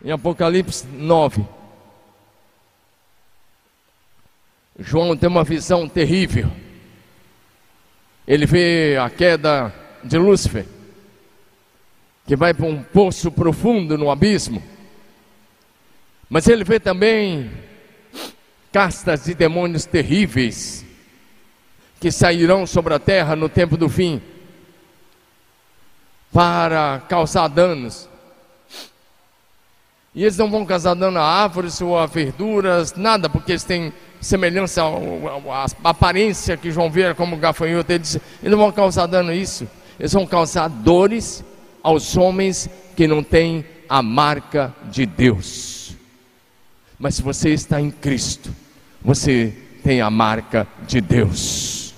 [0.04, 1.42] Em Apocalipse 9.
[4.78, 6.50] João tem uma visão terrível.
[8.28, 10.66] Ele vê a queda de Lúcifer,
[12.26, 14.62] que vai para um poço profundo no abismo.
[16.28, 17.50] Mas ele vê também
[18.70, 20.84] castas de demônios terríveis
[21.98, 24.20] que sairão sobre a terra no tempo do fim
[26.30, 28.08] para causar danos.
[30.14, 33.92] E eles não vão causar dano a árvores ou a verduras, nada, porque eles têm
[34.20, 37.90] semelhança à aparência que João vê como gafanhoto.
[37.92, 39.66] Eles, eles não vão causar dano isso.
[39.98, 41.44] Eles vão causar dores
[41.82, 45.96] aos homens que não têm a marca de Deus.
[46.98, 48.54] Mas se você está em Cristo,
[49.02, 51.92] você tem a marca de Deus.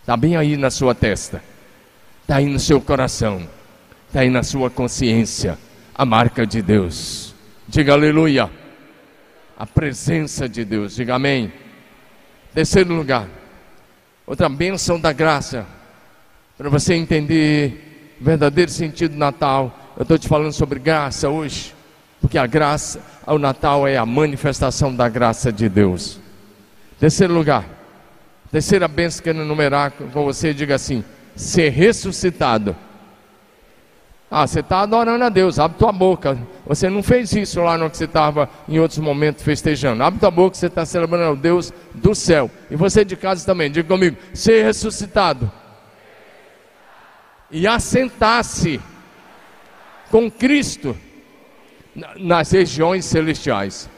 [0.00, 1.42] Está bem aí na sua testa,
[2.22, 3.48] está aí no seu coração,
[4.06, 5.58] está aí na sua consciência
[5.94, 7.34] a marca de Deus.
[7.68, 8.50] Diga aleluia.
[9.56, 10.96] A presença de Deus.
[10.96, 11.52] Diga amém.
[12.52, 13.28] Terceiro lugar.
[14.26, 15.64] Outra bênção da graça.
[16.58, 19.94] Para você entender o verdadeiro sentido do Natal.
[19.96, 21.72] Eu estou te falando sobre graça hoje.
[22.20, 26.18] Porque a graça, o Natal é a manifestação da graça de Deus.
[26.98, 27.64] Terceiro lugar.
[28.50, 31.04] Terceira bênção que eu enumerar com você, diga assim:
[31.36, 32.74] ser ressuscitado
[34.36, 36.36] ah, você está adorando a Deus, abre tua boca.
[36.66, 40.02] Você não fez isso lá no que você estava em outros momentos festejando.
[40.02, 42.50] Abre tua boca, você está celebrando o Deus do céu.
[42.68, 45.48] E você de casa também, diga comigo: ser ressuscitado
[47.48, 48.80] e assentar-se
[50.10, 50.96] com Cristo
[52.16, 53.88] nas regiões celestiais.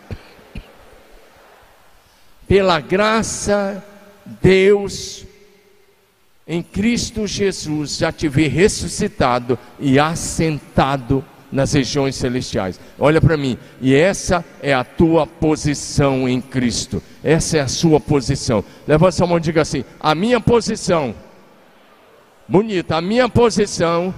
[2.46, 3.82] Pela graça,
[4.42, 5.24] Deus
[6.46, 12.78] em Cristo Jesus já te ressuscitado e assentado nas regiões celestiais.
[12.98, 17.02] Olha para mim, e essa é a tua posição em Cristo.
[17.22, 18.64] Essa é a sua posição.
[18.86, 21.14] Levanta sua mão e diga assim: a minha posição,
[22.46, 24.14] bonita, a minha posição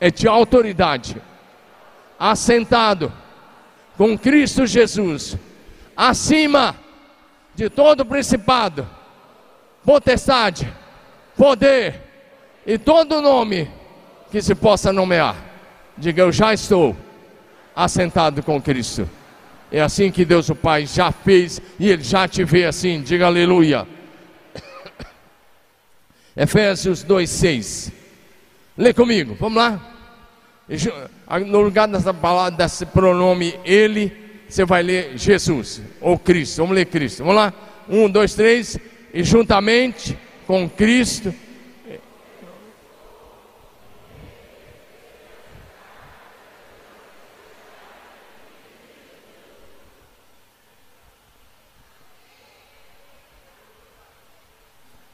[0.00, 1.16] é de autoridade,
[2.18, 3.12] assentado
[3.96, 5.36] com Cristo Jesus,
[5.96, 6.76] acima
[7.54, 8.88] de todo principado
[9.84, 10.72] potestade,
[11.36, 12.02] poder
[12.66, 13.70] e todo nome
[14.30, 15.36] que se possa nomear.
[15.96, 16.96] Diga, eu já estou
[17.74, 19.08] assentado com Cristo.
[19.70, 23.02] É assim que Deus o Pai já fez e Ele já te vê assim.
[23.02, 23.86] Diga aleluia.
[26.36, 27.92] Efésios 2,6.
[28.76, 29.80] Lê comigo, vamos lá.
[31.46, 34.12] No lugar dessa palavra, desse pronome Ele,
[34.48, 36.58] você vai ler Jesus ou Cristo.
[36.58, 37.18] Vamos ler Cristo.
[37.18, 37.52] Vamos lá.
[37.88, 38.78] Um, dois, três
[39.18, 41.34] e juntamente com Cristo.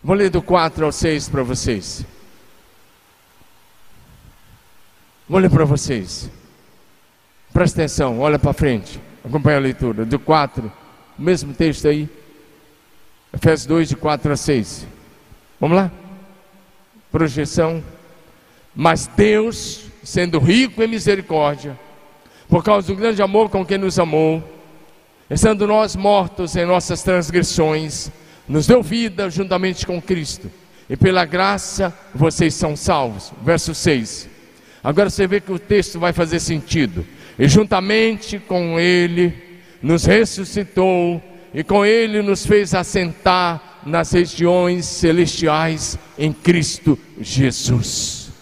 [0.03, 2.05] Vou ler do 4 ao 6 para vocês.
[5.27, 6.31] Vou ler para vocês.
[7.55, 9.01] Presta atenção, olha para frente.
[9.25, 10.05] Acompanha a leitura.
[10.05, 10.71] Do 4,
[11.19, 12.07] o mesmo texto aí.
[13.35, 14.87] Efésios 2, de 4 a 6.
[15.61, 15.91] Vamos lá?
[17.11, 17.83] Projeção.
[18.75, 21.77] Mas Deus, sendo rico em misericórdia,
[22.49, 24.43] por causa do grande amor com que nos amou,
[25.29, 28.09] estando nós mortos em nossas transgressões,
[28.49, 30.49] nos deu vida juntamente com Cristo,
[30.89, 33.33] e pela graça vocês são salvos.
[33.43, 34.29] Verso 6.
[34.83, 37.05] Agora você vê que o texto vai fazer sentido.
[37.37, 39.35] E juntamente com Ele
[39.83, 41.21] nos ressuscitou
[41.55, 48.33] e com ele nos fez assentar nas regiões celestiais em Cristo Jesus.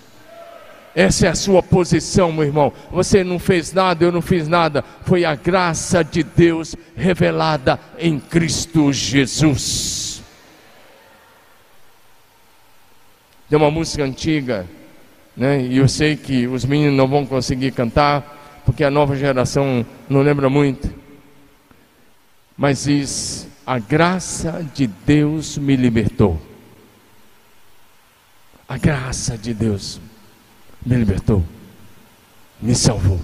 [0.95, 2.73] Essa é a sua posição, meu irmão.
[2.91, 4.83] Você não fez nada, eu não fiz nada.
[5.05, 10.23] Foi a graça de Deus revelada em Cristo Jesus.
[13.49, 14.67] Tem uma música antiga,
[15.37, 15.61] né?
[15.61, 20.23] E eu sei que os meninos não vão conseguir cantar, porque a nova geração não
[20.23, 21.02] lembra muito
[22.63, 26.41] mas diz: a graça de Deus me libertou.
[28.69, 30.01] A graça de Deus
[30.87, 31.45] me libertou,
[32.61, 33.21] me salvou.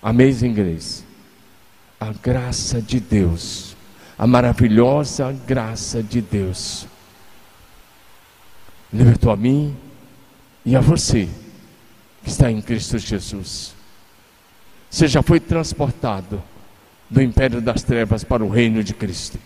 [0.00, 1.02] Amazing Grace.
[1.98, 3.76] A graça de Deus,
[4.16, 6.86] a maravilhosa graça de Deus,
[8.92, 9.76] libertou a mim
[10.64, 11.28] e a você
[12.22, 13.74] que está em Cristo Jesus.
[14.88, 16.40] Você já foi transportado
[17.10, 19.38] do império das trevas para o reino de Cristo.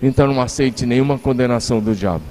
[0.00, 2.24] Então não aceite nenhuma condenação do diabo,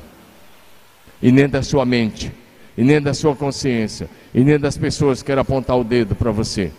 [1.22, 2.32] e nem da sua mente,
[2.78, 6.32] e nem da sua consciência, e nem das pessoas que querem apontar o dedo para
[6.32, 6.72] você.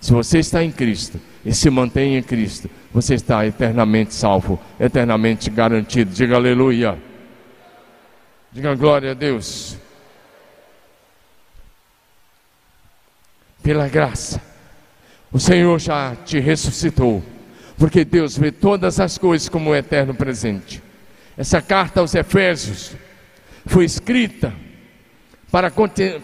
[0.00, 5.50] Se você está em Cristo e se mantém em Cristo, você está eternamente salvo, eternamente
[5.50, 6.12] garantido.
[6.12, 6.98] Diga aleluia.
[8.52, 9.76] Diga glória a Deus.
[13.62, 14.40] Pela graça,
[15.36, 17.22] o Senhor já te ressuscitou,
[17.76, 20.82] porque Deus vê todas as coisas como um eterno presente.
[21.36, 22.92] Essa carta aos Efésios
[23.66, 24.54] foi escrita
[25.50, 25.70] para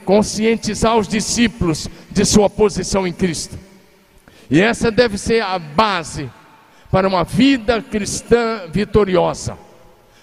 [0.07, 3.59] conscientizar os discípulos de sua posição em Cristo.
[4.51, 6.31] E essa deve ser a base
[6.91, 9.59] para uma vida cristã vitoriosa.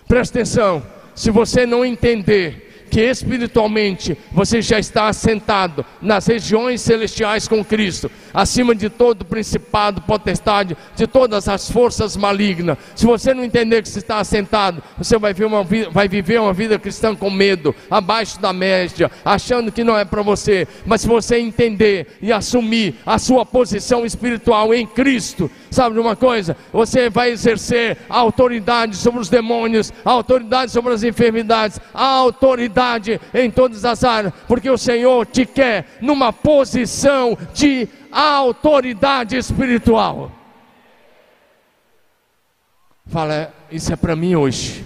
[0.08, 0.84] Presta atenção,
[1.14, 8.10] se você não entender que espiritualmente você já está assentado nas regiões celestiais com Cristo,
[8.34, 12.78] acima de todo principado, potestade, de todas as forças malignas.
[12.96, 16.40] Se você não entender que você está assentado, você vai viver uma vida, vai viver
[16.40, 20.68] uma vida cristã com medo, abaixo da média, achando que não é para você.
[20.86, 26.16] Mas se você entender e assumir a sua posição espiritual em Cristo, sabe de uma
[26.16, 26.58] coisa?
[26.74, 32.79] Você vai exercer a autoridade sobre os demônios, a autoridade sobre as enfermidades, a autoridade
[32.80, 40.32] autoridade em todas as áreas, porque o Senhor te quer numa posição de autoridade espiritual.
[43.08, 44.86] Fala, isso é para mim hoje.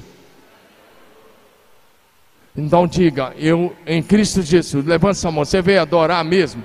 [2.56, 6.64] Então diga, eu em Cristo Jesus, levanta sua mão, você veio adorar mesmo?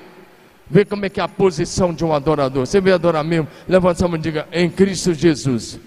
[0.71, 2.67] Vê como é que é a posição de um adorador.
[2.67, 3.49] Você veio adorar mesmo?
[3.67, 5.81] Levanta sua mão e diga, em Cristo Jesus.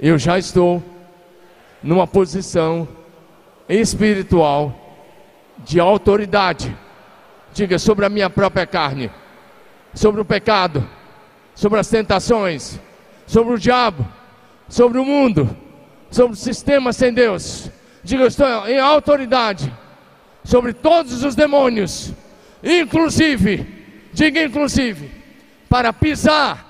[0.00, 0.82] Eu já estou
[1.80, 2.88] numa posição
[3.68, 4.74] espiritual
[5.58, 6.76] de autoridade.
[7.52, 9.10] Diga sobre a minha própria carne,
[9.94, 10.86] sobre o pecado,
[11.54, 12.78] sobre as tentações,
[13.26, 14.06] sobre o diabo,
[14.68, 15.56] sobre o mundo,
[16.10, 17.70] sobre o sistema sem Deus.
[18.04, 19.72] Diga, eu estou em autoridade
[20.44, 22.12] sobre todos os demônios,
[22.62, 23.66] inclusive,
[24.12, 25.10] diga inclusive,
[25.68, 26.64] para pisar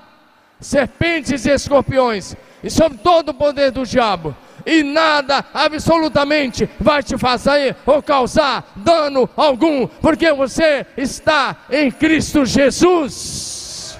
[0.59, 4.35] serpentes e escorpiões e sobre todo o poder do diabo
[4.67, 12.45] e nada absolutamente vai te fazer ou causar dano algum, porque você está em Cristo
[12.45, 13.97] Jesus.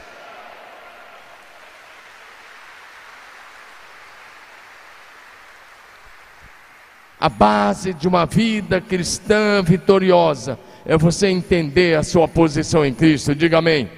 [7.18, 13.34] A base de uma vida cristã vitoriosa é você entender a sua posição em Cristo.
[13.34, 13.90] Diga amém.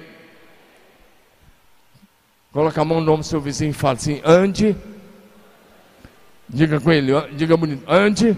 [2.52, 4.74] Coloca a mão no nome do seu vizinho e fala assim: ande
[6.52, 8.36] Diga com ele, diga bonito, ande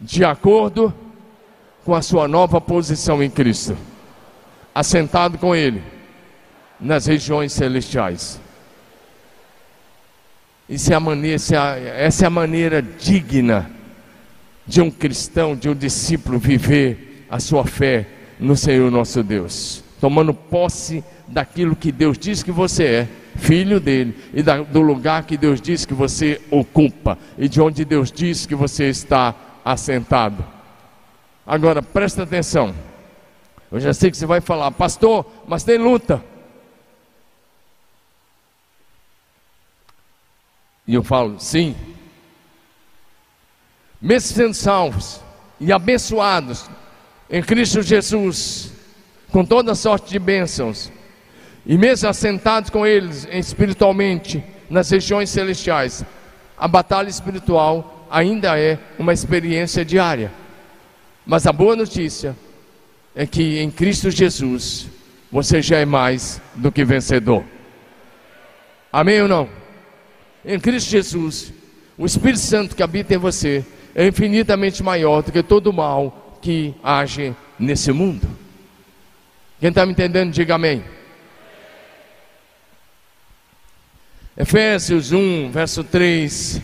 [0.00, 0.92] de acordo
[1.84, 3.76] com a sua nova posição em Cristo,
[4.74, 5.82] assentado com Ele
[6.80, 8.40] nas regiões celestiais.
[10.68, 11.36] Isso é a maneira,
[11.96, 13.70] essa é a maneira digna
[14.66, 18.08] de um cristão, de um discípulo viver a sua fé
[18.40, 23.08] no Senhor nosso Deus, tomando posse daquilo que Deus diz que você é
[23.38, 27.84] filho dele, e da, do lugar que Deus diz que você ocupa, e de onde
[27.84, 30.44] Deus diz que você está assentado.
[31.46, 32.74] Agora, presta atenção.
[33.70, 36.22] Eu já sei que você vai falar, pastor, mas tem luta.
[40.86, 41.74] E eu falo, sim.
[44.00, 45.20] Mesmo sendo salvos
[45.58, 46.68] e abençoados
[47.30, 48.72] em Cristo Jesus,
[49.30, 50.92] com toda sorte de bênçãos,
[51.64, 56.04] e mesmo assentados com eles espiritualmente nas regiões celestiais,
[56.58, 60.32] a batalha espiritual ainda é uma experiência diária.
[61.24, 62.36] Mas a boa notícia
[63.14, 64.88] é que em Cristo Jesus
[65.30, 67.44] você já é mais do que vencedor.
[68.92, 69.48] Amém ou não?
[70.44, 71.52] Em Cristo Jesus,
[71.96, 76.38] o Espírito Santo que habita em você é infinitamente maior do que todo o mal
[76.42, 78.28] que age nesse mundo.
[79.60, 80.82] Quem está me entendendo, diga amém.
[84.36, 86.62] Efésios 1, verso 3,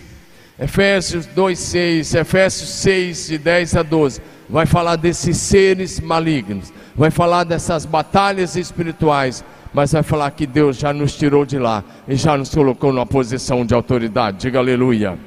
[0.59, 7.11] Efésios 2, 6, Efésios 6, de 10 a 12, vai falar desses seres malignos, vai
[7.11, 12.17] falar dessas batalhas espirituais, mas vai falar que Deus já nos tirou de lá e
[12.17, 14.39] já nos colocou numa posição de autoridade.
[14.39, 15.19] Diga aleluia.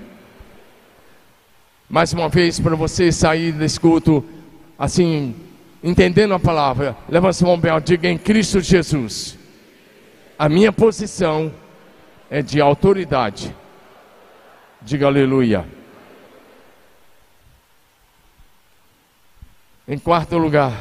[1.87, 4.25] Mais uma vez, para você sair desse culto,
[4.79, 5.35] assim,
[5.83, 9.37] entendendo a palavra, levanta sua mão bem, diga em Cristo Jesus.
[10.39, 11.51] A minha posição
[12.31, 13.53] é de autoridade.
[14.81, 15.65] Diga aleluia.
[19.85, 20.73] Em quarto lugar,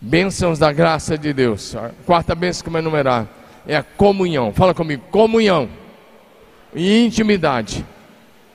[0.00, 1.76] bênçãos da graça de Deus.
[1.76, 3.28] A quarta bênção como é numerar
[3.66, 4.50] é a comunhão.
[4.54, 5.68] Fala comigo, comunhão
[6.74, 7.84] e intimidade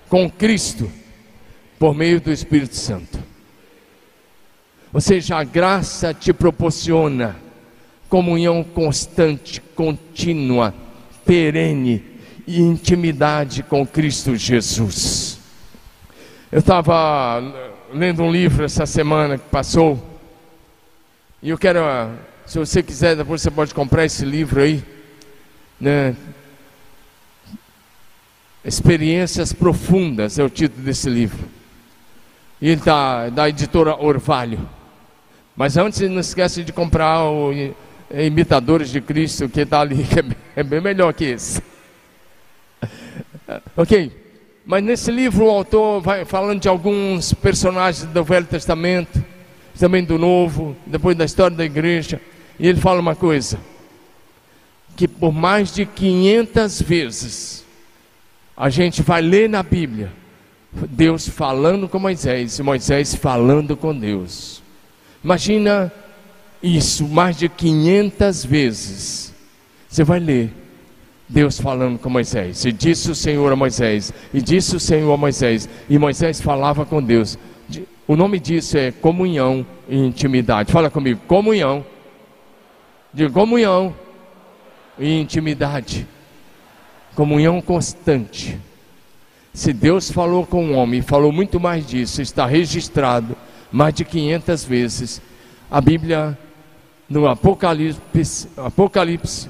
[0.10, 0.92] com Cristo,
[1.78, 3.20] por meio do Espírito Santo.
[4.92, 7.36] Ou seja, a graça te proporciona
[8.10, 10.74] comunhão constante, contínua,
[11.26, 12.04] perene
[12.48, 15.40] e intimidade com Cristo Jesus.
[16.52, 17.42] Eu estava
[17.94, 20.12] lendo um livro essa semana que passou,
[21.42, 21.80] e eu quero,
[22.46, 24.84] se você quiser, depois você pode comprar esse livro aí,
[25.80, 26.16] né?
[28.64, 31.50] Experiências Profundas é o título desse livro.
[32.62, 34.70] E ele está da editora Orvalho.
[35.56, 37.52] Mas antes, não esquece de comprar o
[38.12, 41.62] Imitadores de Cristo, que está ali, que é bem melhor que esse.
[43.76, 44.12] ok.
[44.66, 49.24] Mas nesse livro o autor vai falando de alguns personagens do Velho Testamento,
[49.80, 52.22] também do Novo, depois da história da igreja.
[52.60, 53.60] E ele fala uma coisa:
[54.96, 57.66] que por mais de 500 vezes
[58.56, 60.12] a gente vai ler na Bíblia
[60.74, 64.62] Deus falando com Moisés e Moisés falando com Deus.
[65.24, 65.92] Imagina
[66.64, 69.31] isso mais de 500 vezes.
[69.92, 70.54] Você vai ler
[71.28, 72.64] Deus falando com Moisés.
[72.64, 74.14] E disse o Senhor a Moisés.
[74.34, 75.68] E disse o Senhor a Moisés.
[75.90, 77.38] E Moisés falava com Deus.
[78.08, 80.72] O nome disso é comunhão e intimidade.
[80.72, 81.86] Fala comigo, comunhão.
[83.14, 83.94] De comunhão
[84.98, 86.08] e intimidade.
[87.14, 88.58] Comunhão constante.
[89.54, 93.36] Se Deus falou com o homem, falou muito mais disso, está registrado
[93.70, 95.22] mais de 500 vezes.
[95.70, 96.38] A Bíblia,
[97.10, 99.50] no Apocalipse, Apocalipse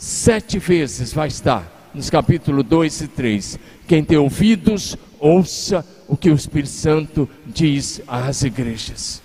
[0.00, 3.58] sete vezes vai estar, nos capítulos 2 e 3.
[3.86, 9.20] Quem tem ouvidos, ouça o que o Espírito Santo diz às igrejas.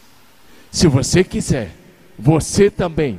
[0.69, 1.71] Se você quiser,
[2.19, 3.17] você também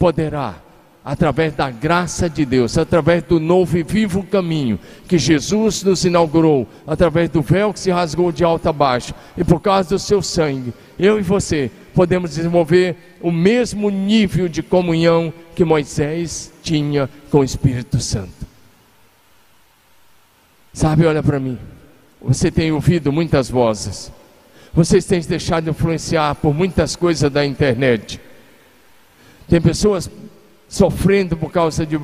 [0.00, 0.60] poderá
[1.06, 4.76] através da graça de Deus, através do novo e vivo caminho
[5.06, 9.44] que Jesus nos inaugurou, através do véu que se rasgou de alto a baixo, e
[9.44, 15.32] por causa do seu sangue, eu e você podemos desenvolver o mesmo nível de comunhão
[15.54, 18.44] que Moisés tinha com o Espírito Santo.
[20.72, 21.56] Sabe, olha para mim.
[22.20, 24.10] Você tem ouvido muitas vozes.
[24.74, 28.20] Vocês têm se deixado influenciar por muitas coisas da internet.
[29.48, 30.10] Tem pessoas
[30.68, 32.00] sofrendo por causa de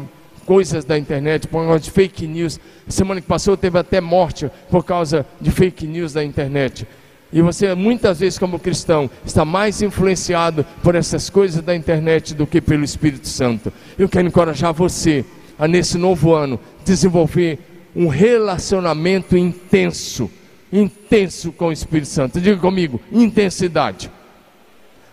[0.46, 2.58] coisas da internet, por causa de fake news.
[2.88, 6.86] Semana que passou teve até morte por causa de fake news da internet.
[7.32, 12.46] E você, muitas vezes, como cristão, está mais influenciado por essas coisas da internet do
[12.46, 13.72] que pelo Espírito Santo.
[13.98, 15.24] Eu quero encorajar você
[15.58, 17.58] a, nesse novo ano, desenvolver
[17.96, 20.30] um relacionamento intenso
[20.72, 22.40] intenso com o Espírito Santo.
[22.40, 24.10] Diga comigo: intensidade.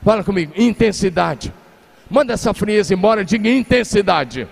[0.04, 1.54] Fala comigo: intensidade.
[2.10, 4.48] Manda essa frieza embora, diga intensidade.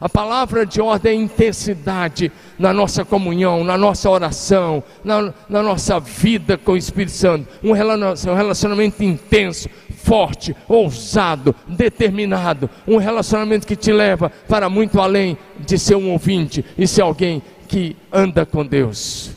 [0.00, 6.00] A palavra de ordem é intensidade na nossa comunhão, na nossa oração, na, na nossa
[6.00, 7.46] vida com o Espírito Santo.
[7.62, 9.68] Um relacionamento intenso,
[10.02, 12.70] forte, ousado, determinado.
[12.88, 17.42] Um relacionamento que te leva para muito além de ser um ouvinte e ser alguém
[17.68, 19.32] que anda com Deus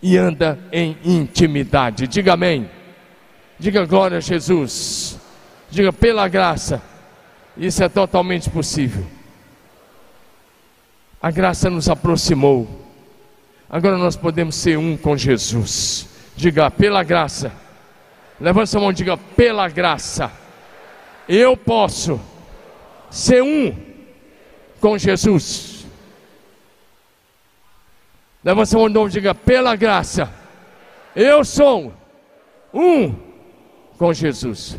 [0.00, 2.06] e anda em intimidade.
[2.06, 2.70] Diga amém.
[3.58, 5.23] Diga glória a Jesus.
[5.74, 6.80] Diga pela graça.
[7.56, 9.04] Isso é totalmente possível.
[11.20, 12.68] A graça nos aproximou.
[13.68, 16.08] Agora nós podemos ser um com Jesus.
[16.36, 17.52] Diga pela graça.
[18.40, 20.30] Levanta sua mão e diga pela graça.
[21.28, 22.20] Eu posso
[23.10, 23.76] ser um
[24.80, 25.86] com Jesus.
[28.44, 30.32] Levanta sua mão de novo e diga pela graça.
[31.16, 31.92] Eu sou
[32.72, 33.12] um
[33.98, 34.78] com Jesus.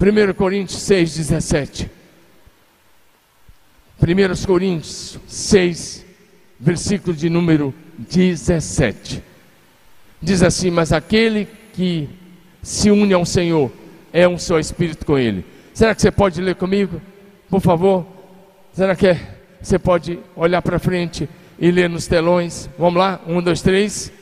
[0.00, 1.90] 1 Coríntios 6, 17.
[4.00, 6.04] 1 Coríntios 6,
[6.60, 9.22] versículo de número 17.
[10.20, 12.08] Diz assim: Mas aquele que
[12.62, 13.72] se une ao Senhor
[14.12, 15.44] é um só espírito com Ele.
[15.72, 17.00] Será que você pode ler comigo?
[17.48, 18.06] Por favor?
[18.72, 19.16] Será que
[19.62, 21.28] você pode olhar para frente
[21.58, 22.68] e ler nos telões?
[22.78, 23.20] Vamos lá?
[23.26, 24.12] Um, dois, três.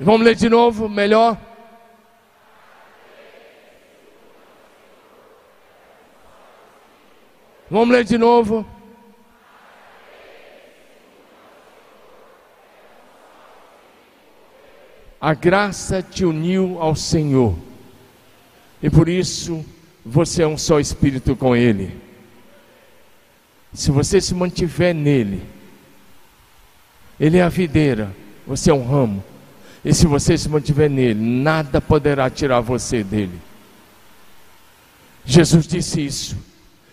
[0.00, 1.38] Vamos ler de novo, melhor.
[7.70, 8.66] Vamos ler de novo.
[15.20, 17.56] A graça te uniu ao Senhor,
[18.82, 19.64] e por isso
[20.04, 21.98] você é um só espírito com Ele.
[23.72, 25.42] Se você se mantiver nele,
[27.18, 28.14] Ele é a videira,
[28.46, 29.24] você é um ramo.
[29.84, 33.38] E se você se mantiver nele, nada poderá tirar você dele.
[35.24, 36.36] Jesus disse isso.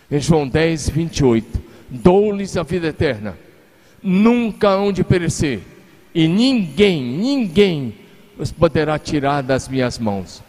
[0.09, 1.61] Em João 10, 28.
[1.89, 3.37] Dou-lhes a vida eterna,
[4.01, 5.59] nunca hão de perecer,
[6.15, 7.95] e ninguém, ninguém
[8.37, 10.41] os poderá tirar das minhas mãos.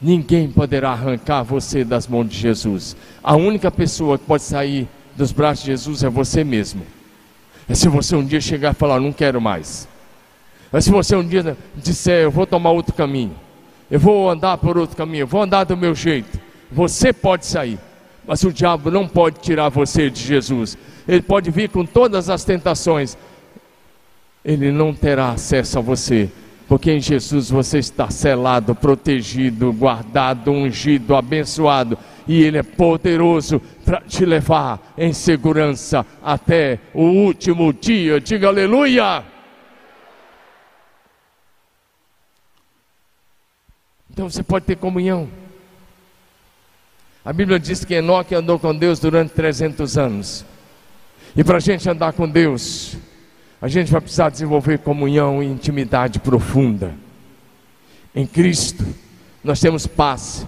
[0.00, 2.96] Ninguém poderá arrancar você das mãos de Jesus.
[3.22, 6.82] A única pessoa que pode sair dos braços de Jesus é você mesmo.
[7.68, 9.88] É se você um dia chegar e falar, não quero mais.
[10.72, 13.34] É se você um dia disser, eu vou tomar outro caminho.
[13.90, 16.38] Eu vou andar por outro caminho, eu vou andar do meu jeito.
[16.70, 17.78] Você pode sair.
[18.26, 20.78] Mas o diabo não pode tirar você de Jesus.
[21.08, 23.18] Ele pode vir com todas as tentações.
[24.44, 26.30] Ele não terá acesso a você.
[26.68, 31.98] Porque em Jesus você está selado, protegido, guardado, ungido, abençoado.
[32.28, 38.20] E Ele é poderoso para te levar em segurança até o último dia.
[38.20, 39.29] Diga aleluia!
[44.12, 45.28] Então você pode ter comunhão.
[47.24, 50.44] A Bíblia diz que Enoque andou com Deus durante 300 anos.
[51.36, 52.96] E para a gente andar com Deus,
[53.60, 56.94] a gente vai precisar desenvolver comunhão e intimidade profunda.
[58.14, 58.84] Em Cristo,
[59.44, 60.46] nós temos paz.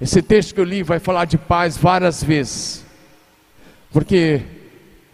[0.00, 2.84] Esse texto que eu li vai falar de paz várias vezes.
[3.90, 4.42] Porque,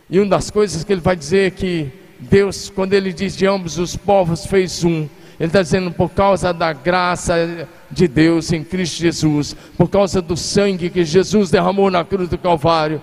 [0.08, 3.46] e uma das coisas que ele vai dizer é que Deus, quando ele diz de
[3.46, 5.08] ambos os povos, fez um.
[5.38, 10.36] Ele está dizendo por causa da graça de Deus em Cristo Jesus, por causa do
[10.36, 13.02] sangue que Jesus derramou na cruz do Calvário.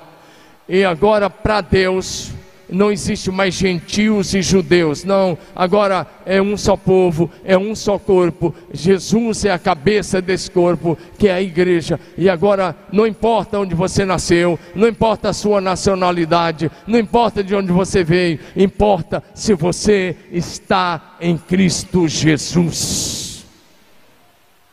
[0.68, 2.32] E agora para Deus
[2.72, 7.98] não existe mais gentios e judeus, não, agora é um só povo, é um só
[7.98, 8.54] corpo.
[8.72, 12.00] Jesus é a cabeça desse corpo, que é a igreja.
[12.18, 17.56] E agora não importa onde você nasceu, não importa a sua nacionalidade, não importa de
[17.56, 23.46] onde você veio, importa se você está em Cristo Jesus.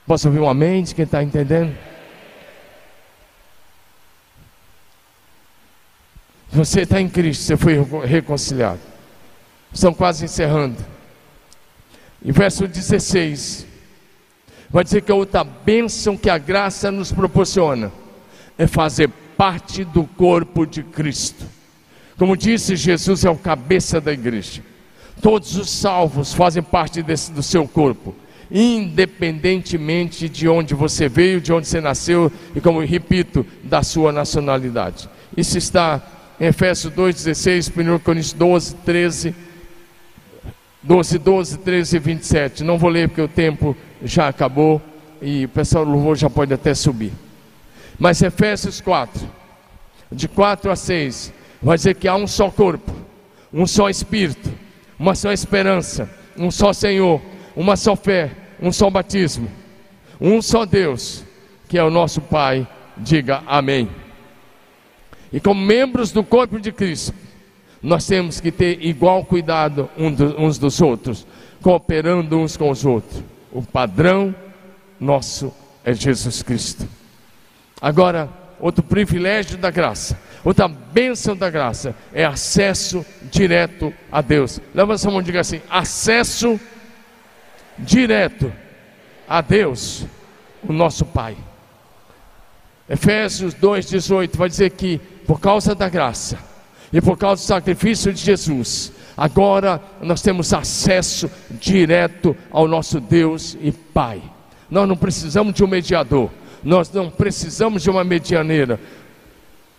[0.06, 1.74] Posso ouvir um amém de quem está entendendo?
[6.56, 8.80] Você está em Cristo, você foi reconciliado.
[9.70, 10.76] Estão quase encerrando.
[12.24, 13.66] Em verso 16,
[14.70, 17.92] vai dizer que a outra bênção que a graça nos proporciona
[18.56, 21.44] é fazer parte do corpo de Cristo.
[22.16, 24.62] Como disse, Jesus é o cabeça da igreja.
[25.20, 28.14] Todos os salvos fazem parte desse, do seu corpo,
[28.50, 35.06] independentemente de onde você veio, de onde você nasceu e, como repito, da sua nacionalidade.
[35.36, 39.34] Isso está em Efésios 2,16, 1 Coríntios 12, 13,
[40.82, 42.64] 12, 12, 13 e 27.
[42.64, 44.80] Não vou ler porque o tempo já acabou
[45.20, 47.12] e o pessoal do louvor já pode até subir.
[47.98, 49.26] Mas Efésios 4,
[50.12, 51.32] de 4 a 6,
[51.62, 52.92] vai dizer que há um só corpo,
[53.52, 54.52] um só Espírito,
[54.98, 57.20] uma só esperança, um só Senhor,
[57.56, 58.30] uma só fé,
[58.60, 59.50] um só batismo,
[60.20, 61.24] um só Deus,
[61.68, 62.66] que é o nosso Pai.
[62.98, 63.90] Diga amém.
[65.32, 67.14] E como membros do corpo de Cristo,
[67.82, 69.88] nós temos que ter igual cuidado
[70.38, 71.26] uns dos outros,
[71.62, 73.22] cooperando uns com os outros.
[73.52, 74.34] O padrão
[74.98, 75.52] nosso
[75.84, 76.88] é Jesus Cristo.
[77.80, 84.60] Agora, outro privilégio da graça, outra bênção da graça é acesso direto a Deus.
[84.74, 86.58] Leva sua mão e diga assim: acesso
[87.78, 88.52] direto
[89.28, 90.06] a Deus,
[90.66, 91.36] o nosso Pai.
[92.88, 96.38] Efésios 2,18 vai dizer que por causa da graça
[96.92, 103.56] e por causa do sacrifício de Jesus, agora nós temos acesso direto ao nosso Deus
[103.60, 104.22] e Pai.
[104.70, 106.30] Nós não precisamos de um mediador,
[106.62, 108.78] nós não precisamos de uma medianeira,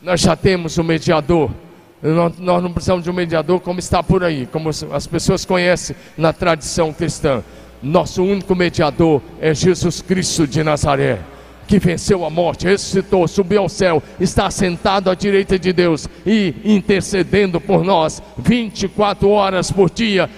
[0.02, 1.52] nós já temos um mediador.
[2.00, 6.32] Nós, não precisamos de um mediador como está por aí, como as pessoas conhecem na
[6.32, 7.44] tradição cristã.
[7.82, 11.20] Nosso único mediador é Jesus Cristo de Nazaré
[11.68, 16.56] que venceu a morte, ressuscitou, subiu ao céu, está sentado à direita de Deus e
[16.64, 20.30] intercedendo por nós 24 horas por dia,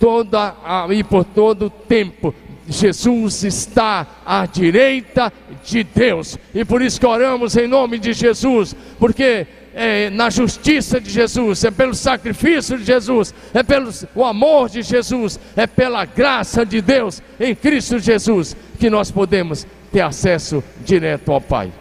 [0.00, 0.54] toda
[0.90, 2.34] e por todo o tempo.
[2.68, 5.32] Jesus está à direita
[5.64, 9.46] de Deus, e por isso que oramos em nome de Jesus, porque
[9.78, 14.80] é na justiça de Jesus, é pelo sacrifício de Jesus, é pelo o amor de
[14.80, 21.32] Jesus, é pela graça de Deus em Cristo Jesus que nós podemos ter acesso direto
[21.32, 21.72] ao Pai.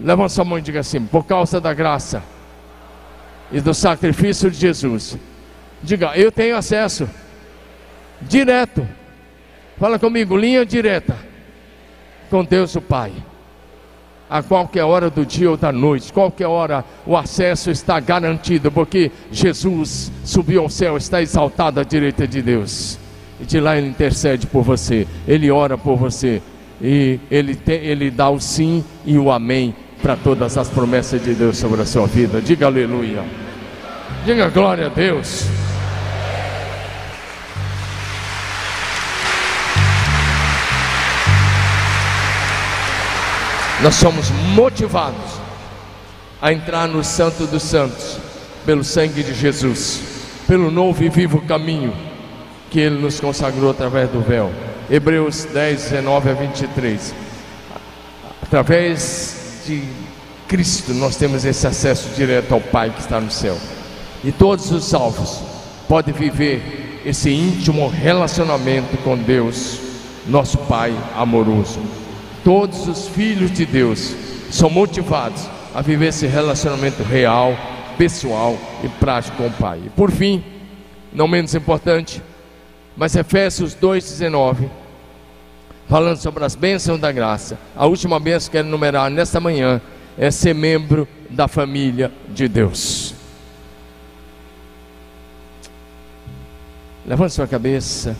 [0.00, 2.22] Levanta sua mão e diga assim: por causa da graça
[3.50, 5.18] e do sacrifício de Jesus.
[5.82, 7.08] Diga, eu tenho acesso
[8.22, 8.86] direto.
[9.78, 11.16] Fala comigo, linha direta
[12.30, 13.12] com Deus o Pai.
[14.30, 19.10] A qualquer hora do dia ou da noite, qualquer hora o acesso está garantido, porque
[19.32, 22.98] Jesus subiu ao céu, está exaltado à direita de Deus.
[23.40, 26.42] E de lá ele intercede por você, ele ora por você,
[26.80, 31.34] e ele, te, ele dá o sim e o amém para todas as promessas de
[31.34, 32.40] Deus sobre a sua vida.
[32.40, 33.24] Diga aleluia.
[34.24, 35.46] Diga glória a Deus.
[43.82, 45.38] Nós somos motivados
[46.42, 48.18] a entrar no Santo dos Santos
[48.66, 50.00] pelo sangue de Jesus,
[50.46, 51.92] pelo novo e vivo caminho
[52.70, 54.52] que Ele nos consagrou através do véu.
[54.90, 57.14] Hebreus 10, 19 a 23.
[58.42, 59.82] Através de
[60.48, 63.56] Cristo nós temos esse acesso direto ao Pai que está no céu.
[64.24, 65.42] E todos os salvos
[65.86, 69.78] podem viver esse íntimo relacionamento com Deus,
[70.26, 71.80] nosso Pai amoroso.
[72.42, 74.14] Todos os filhos de Deus
[74.50, 75.42] são motivados
[75.74, 77.54] a viver esse relacionamento real,
[77.98, 79.82] pessoal e prático com o Pai.
[79.84, 80.42] E por fim,
[81.12, 82.22] não menos importante,
[82.98, 84.68] mas Efésios 2,19,
[85.88, 87.56] falando sobre as bênçãos da graça.
[87.76, 89.80] A última bênção que quero enumerar nesta manhã
[90.18, 93.14] é ser membro da família de Deus.
[97.06, 98.16] Levante sua cabeça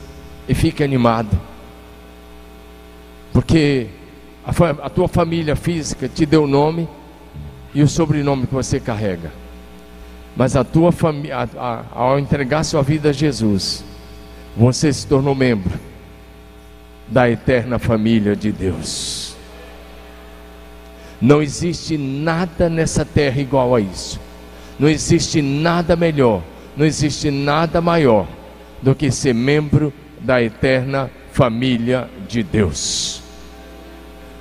[0.48, 1.36] e fique animado,
[3.32, 3.88] porque
[4.46, 6.88] a, a tua família física te deu o nome
[7.74, 9.32] e o sobrenome que você carrega.
[10.36, 11.48] Mas a tua família,
[11.90, 13.87] ao entregar sua vida a Jesus,
[14.58, 15.78] você se tornou membro
[17.06, 19.36] da eterna família de Deus.
[21.20, 24.20] Não existe nada nessa terra igual a isso.
[24.76, 26.42] Não existe nada melhor,
[26.76, 28.26] não existe nada maior
[28.82, 33.22] do que ser membro da eterna família de Deus.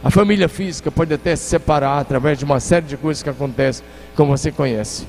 [0.03, 3.86] A família física pode até se separar através de uma série de coisas que acontecem,
[4.15, 5.05] como você conhece.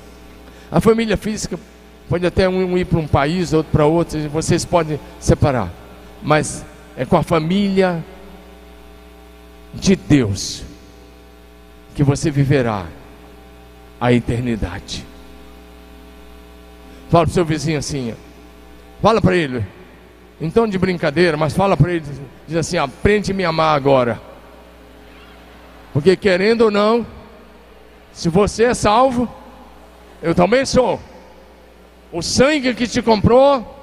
[0.70, 1.58] A família física
[2.08, 5.70] pode até um ir para um país, outro para outro, vocês podem separar.
[6.22, 6.64] Mas
[6.96, 8.04] é com a família
[9.74, 10.64] de Deus
[11.94, 12.86] que você viverá
[14.00, 15.04] a eternidade.
[17.10, 18.14] Fala para o seu vizinho assim,
[19.02, 19.64] fala para ele,
[20.40, 22.04] então de brincadeira, mas fala para ele,
[22.46, 24.20] diz assim: aprende a me amar agora.
[25.92, 27.06] Porque querendo ou não,
[28.12, 29.28] se você é salvo,
[30.22, 31.00] eu também sou.
[32.12, 33.76] O sangue que te comprou,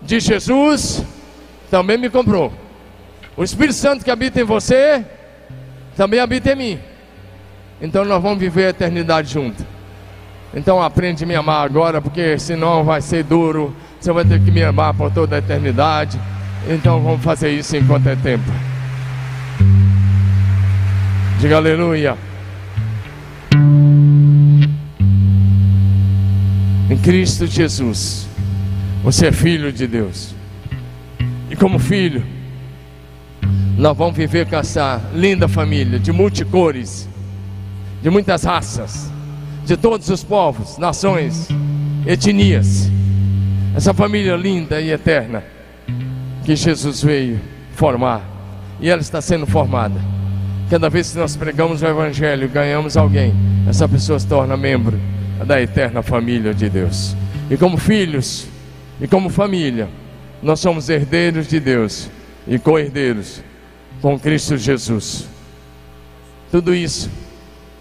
[0.00, 1.04] de Jesus,
[1.70, 2.52] também me comprou.
[3.36, 5.04] O Espírito Santo que habita em você,
[5.96, 6.80] também habita em mim.
[7.80, 9.64] Então nós vamos viver a eternidade juntos.
[10.54, 13.74] Então aprende a me amar agora, porque senão vai ser duro.
[14.00, 16.20] Você vai ter que me amar por toda a eternidade.
[16.68, 18.44] Então vamos fazer isso enquanto é tempo.
[21.38, 22.16] Diga aleluia.
[26.92, 28.28] Em Cristo Jesus,
[29.02, 30.34] você é filho de Deus.
[31.50, 32.22] E como filho,
[33.78, 37.08] nós vamos viver com essa linda família de multicores,
[38.02, 39.10] de muitas raças,
[39.64, 41.48] de todos os povos, nações,
[42.06, 42.90] etnias.
[43.74, 45.42] Essa família linda e eterna
[46.44, 47.40] que Jesus veio
[47.74, 48.20] formar.
[48.78, 49.98] E ela está sendo formada.
[50.68, 53.32] Cada vez que nós pregamos o Evangelho, ganhamos alguém,
[53.66, 55.00] essa pessoa se torna membro
[55.46, 57.16] da eterna família de Deus.
[57.50, 58.46] E como filhos,
[59.00, 59.88] e como família,
[60.42, 62.08] nós somos herdeiros de Deus
[62.46, 63.42] e co-herdeiros
[64.00, 65.28] com Cristo Jesus.
[66.50, 67.10] Tudo isso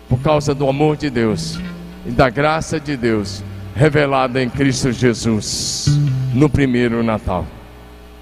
[0.07, 1.59] por causa do amor de Deus
[2.05, 3.43] e da graça de Deus
[3.75, 5.87] revelada em Cristo Jesus
[6.33, 7.45] no primeiro Natal.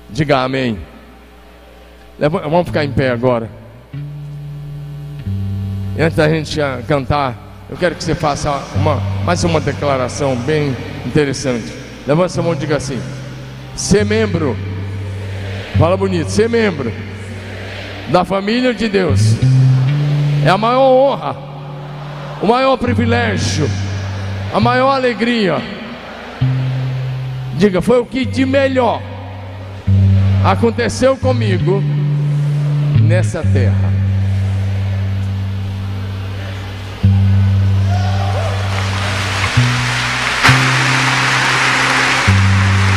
[0.10, 0.80] Diga amém.
[2.20, 3.50] Vamos ficar em pé agora.
[5.98, 6.58] Antes da gente
[6.88, 11.72] cantar, eu quero que você faça uma, mais uma declaração bem interessante.
[12.08, 13.00] Levanta sua mão e diga assim:
[13.76, 14.58] ser membro,
[15.78, 16.92] fala bonito, ser membro
[18.10, 19.36] da família de Deus
[20.44, 21.36] é a maior honra,
[22.42, 23.70] o maior privilégio,
[24.54, 25.58] a maior alegria.
[27.56, 29.02] Diga, foi o que de melhor
[30.44, 31.84] aconteceu comigo
[33.02, 34.09] nessa terra.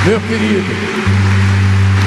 [0.05, 0.64] Meu querido,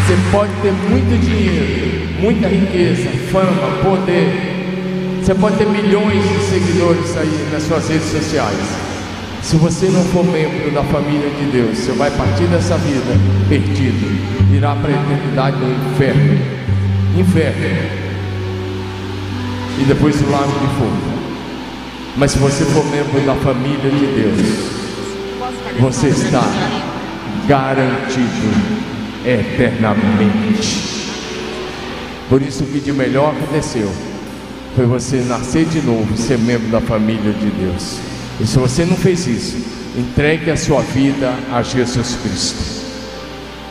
[0.06, 5.22] você pode ter muito dinheiro, muita riqueza, fama, poder.
[5.24, 8.60] Você pode ter milhões de seguidores aí nas suas redes sociais.
[9.42, 13.18] Se você não for membro da família de Deus, você vai partir dessa vida
[13.48, 16.38] perdido, irá para a eternidade no inferno.
[17.18, 17.66] Inferno.
[19.80, 21.16] E depois o lago de fogo.
[22.18, 24.76] Mas se você for membro da família de Deus,
[25.80, 26.44] você está
[27.48, 28.86] garantido
[29.26, 30.96] eternamente.
[32.30, 33.92] Por isso o que de melhor aconteceu
[34.76, 38.00] foi você nascer de novo ser membro da família de Deus.
[38.40, 39.58] E se você não fez isso,
[39.98, 42.86] entregue a sua vida a Jesus Cristo.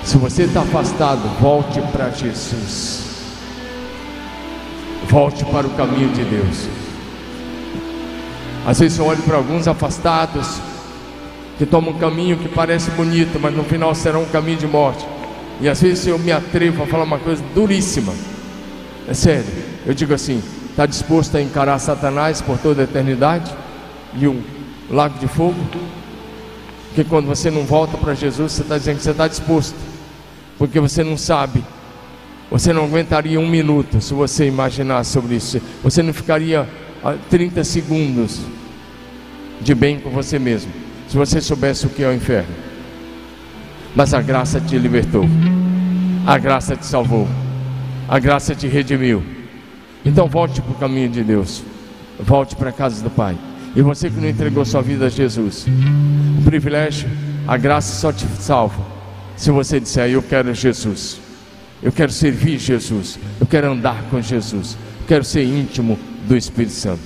[0.05, 3.05] Se você está afastado, volte para Jesus.
[5.09, 6.69] Volte para o caminho de Deus.
[8.67, 10.61] Às vezes eu olho para alguns afastados
[11.59, 15.05] que tomam um caminho que parece bonito, mas no final será um caminho de morte.
[15.61, 18.13] E às vezes eu me atrevo a falar uma coisa duríssima.
[19.09, 19.45] É sério.
[19.87, 23.55] Eu digo assim: está disposto a encarar Satanás por toda a eternidade
[24.19, 24.43] e um
[24.91, 25.55] lago de fogo?
[26.89, 29.77] Porque quando você não volta para Jesus, você está dizendo que você está disposto,
[30.59, 31.65] porque você não sabe.
[32.51, 35.61] Você não aguentaria um minuto se você imaginasse sobre isso.
[35.83, 36.69] Você não ficaria
[37.29, 38.41] 30 segundos
[39.61, 40.71] de bem com você mesmo,
[41.15, 42.53] se você soubesse o que é o inferno.
[43.95, 45.25] Mas a graça te libertou,
[46.27, 47.29] a graça te salvou,
[48.09, 49.23] a graça te redimiu.
[50.05, 51.63] Então volte para o caminho de Deus,
[52.19, 53.39] volte para a casa do Pai.
[53.77, 55.67] E você que não entregou sua vida a Jesus,
[56.41, 57.09] o privilégio,
[57.47, 58.85] a graça só te salva
[59.37, 61.21] se você disser: Eu quero Jesus,
[61.81, 65.97] eu quero servir Jesus, eu quero andar com Jesus, eu quero ser íntimo
[66.27, 67.05] do Espírito Santo.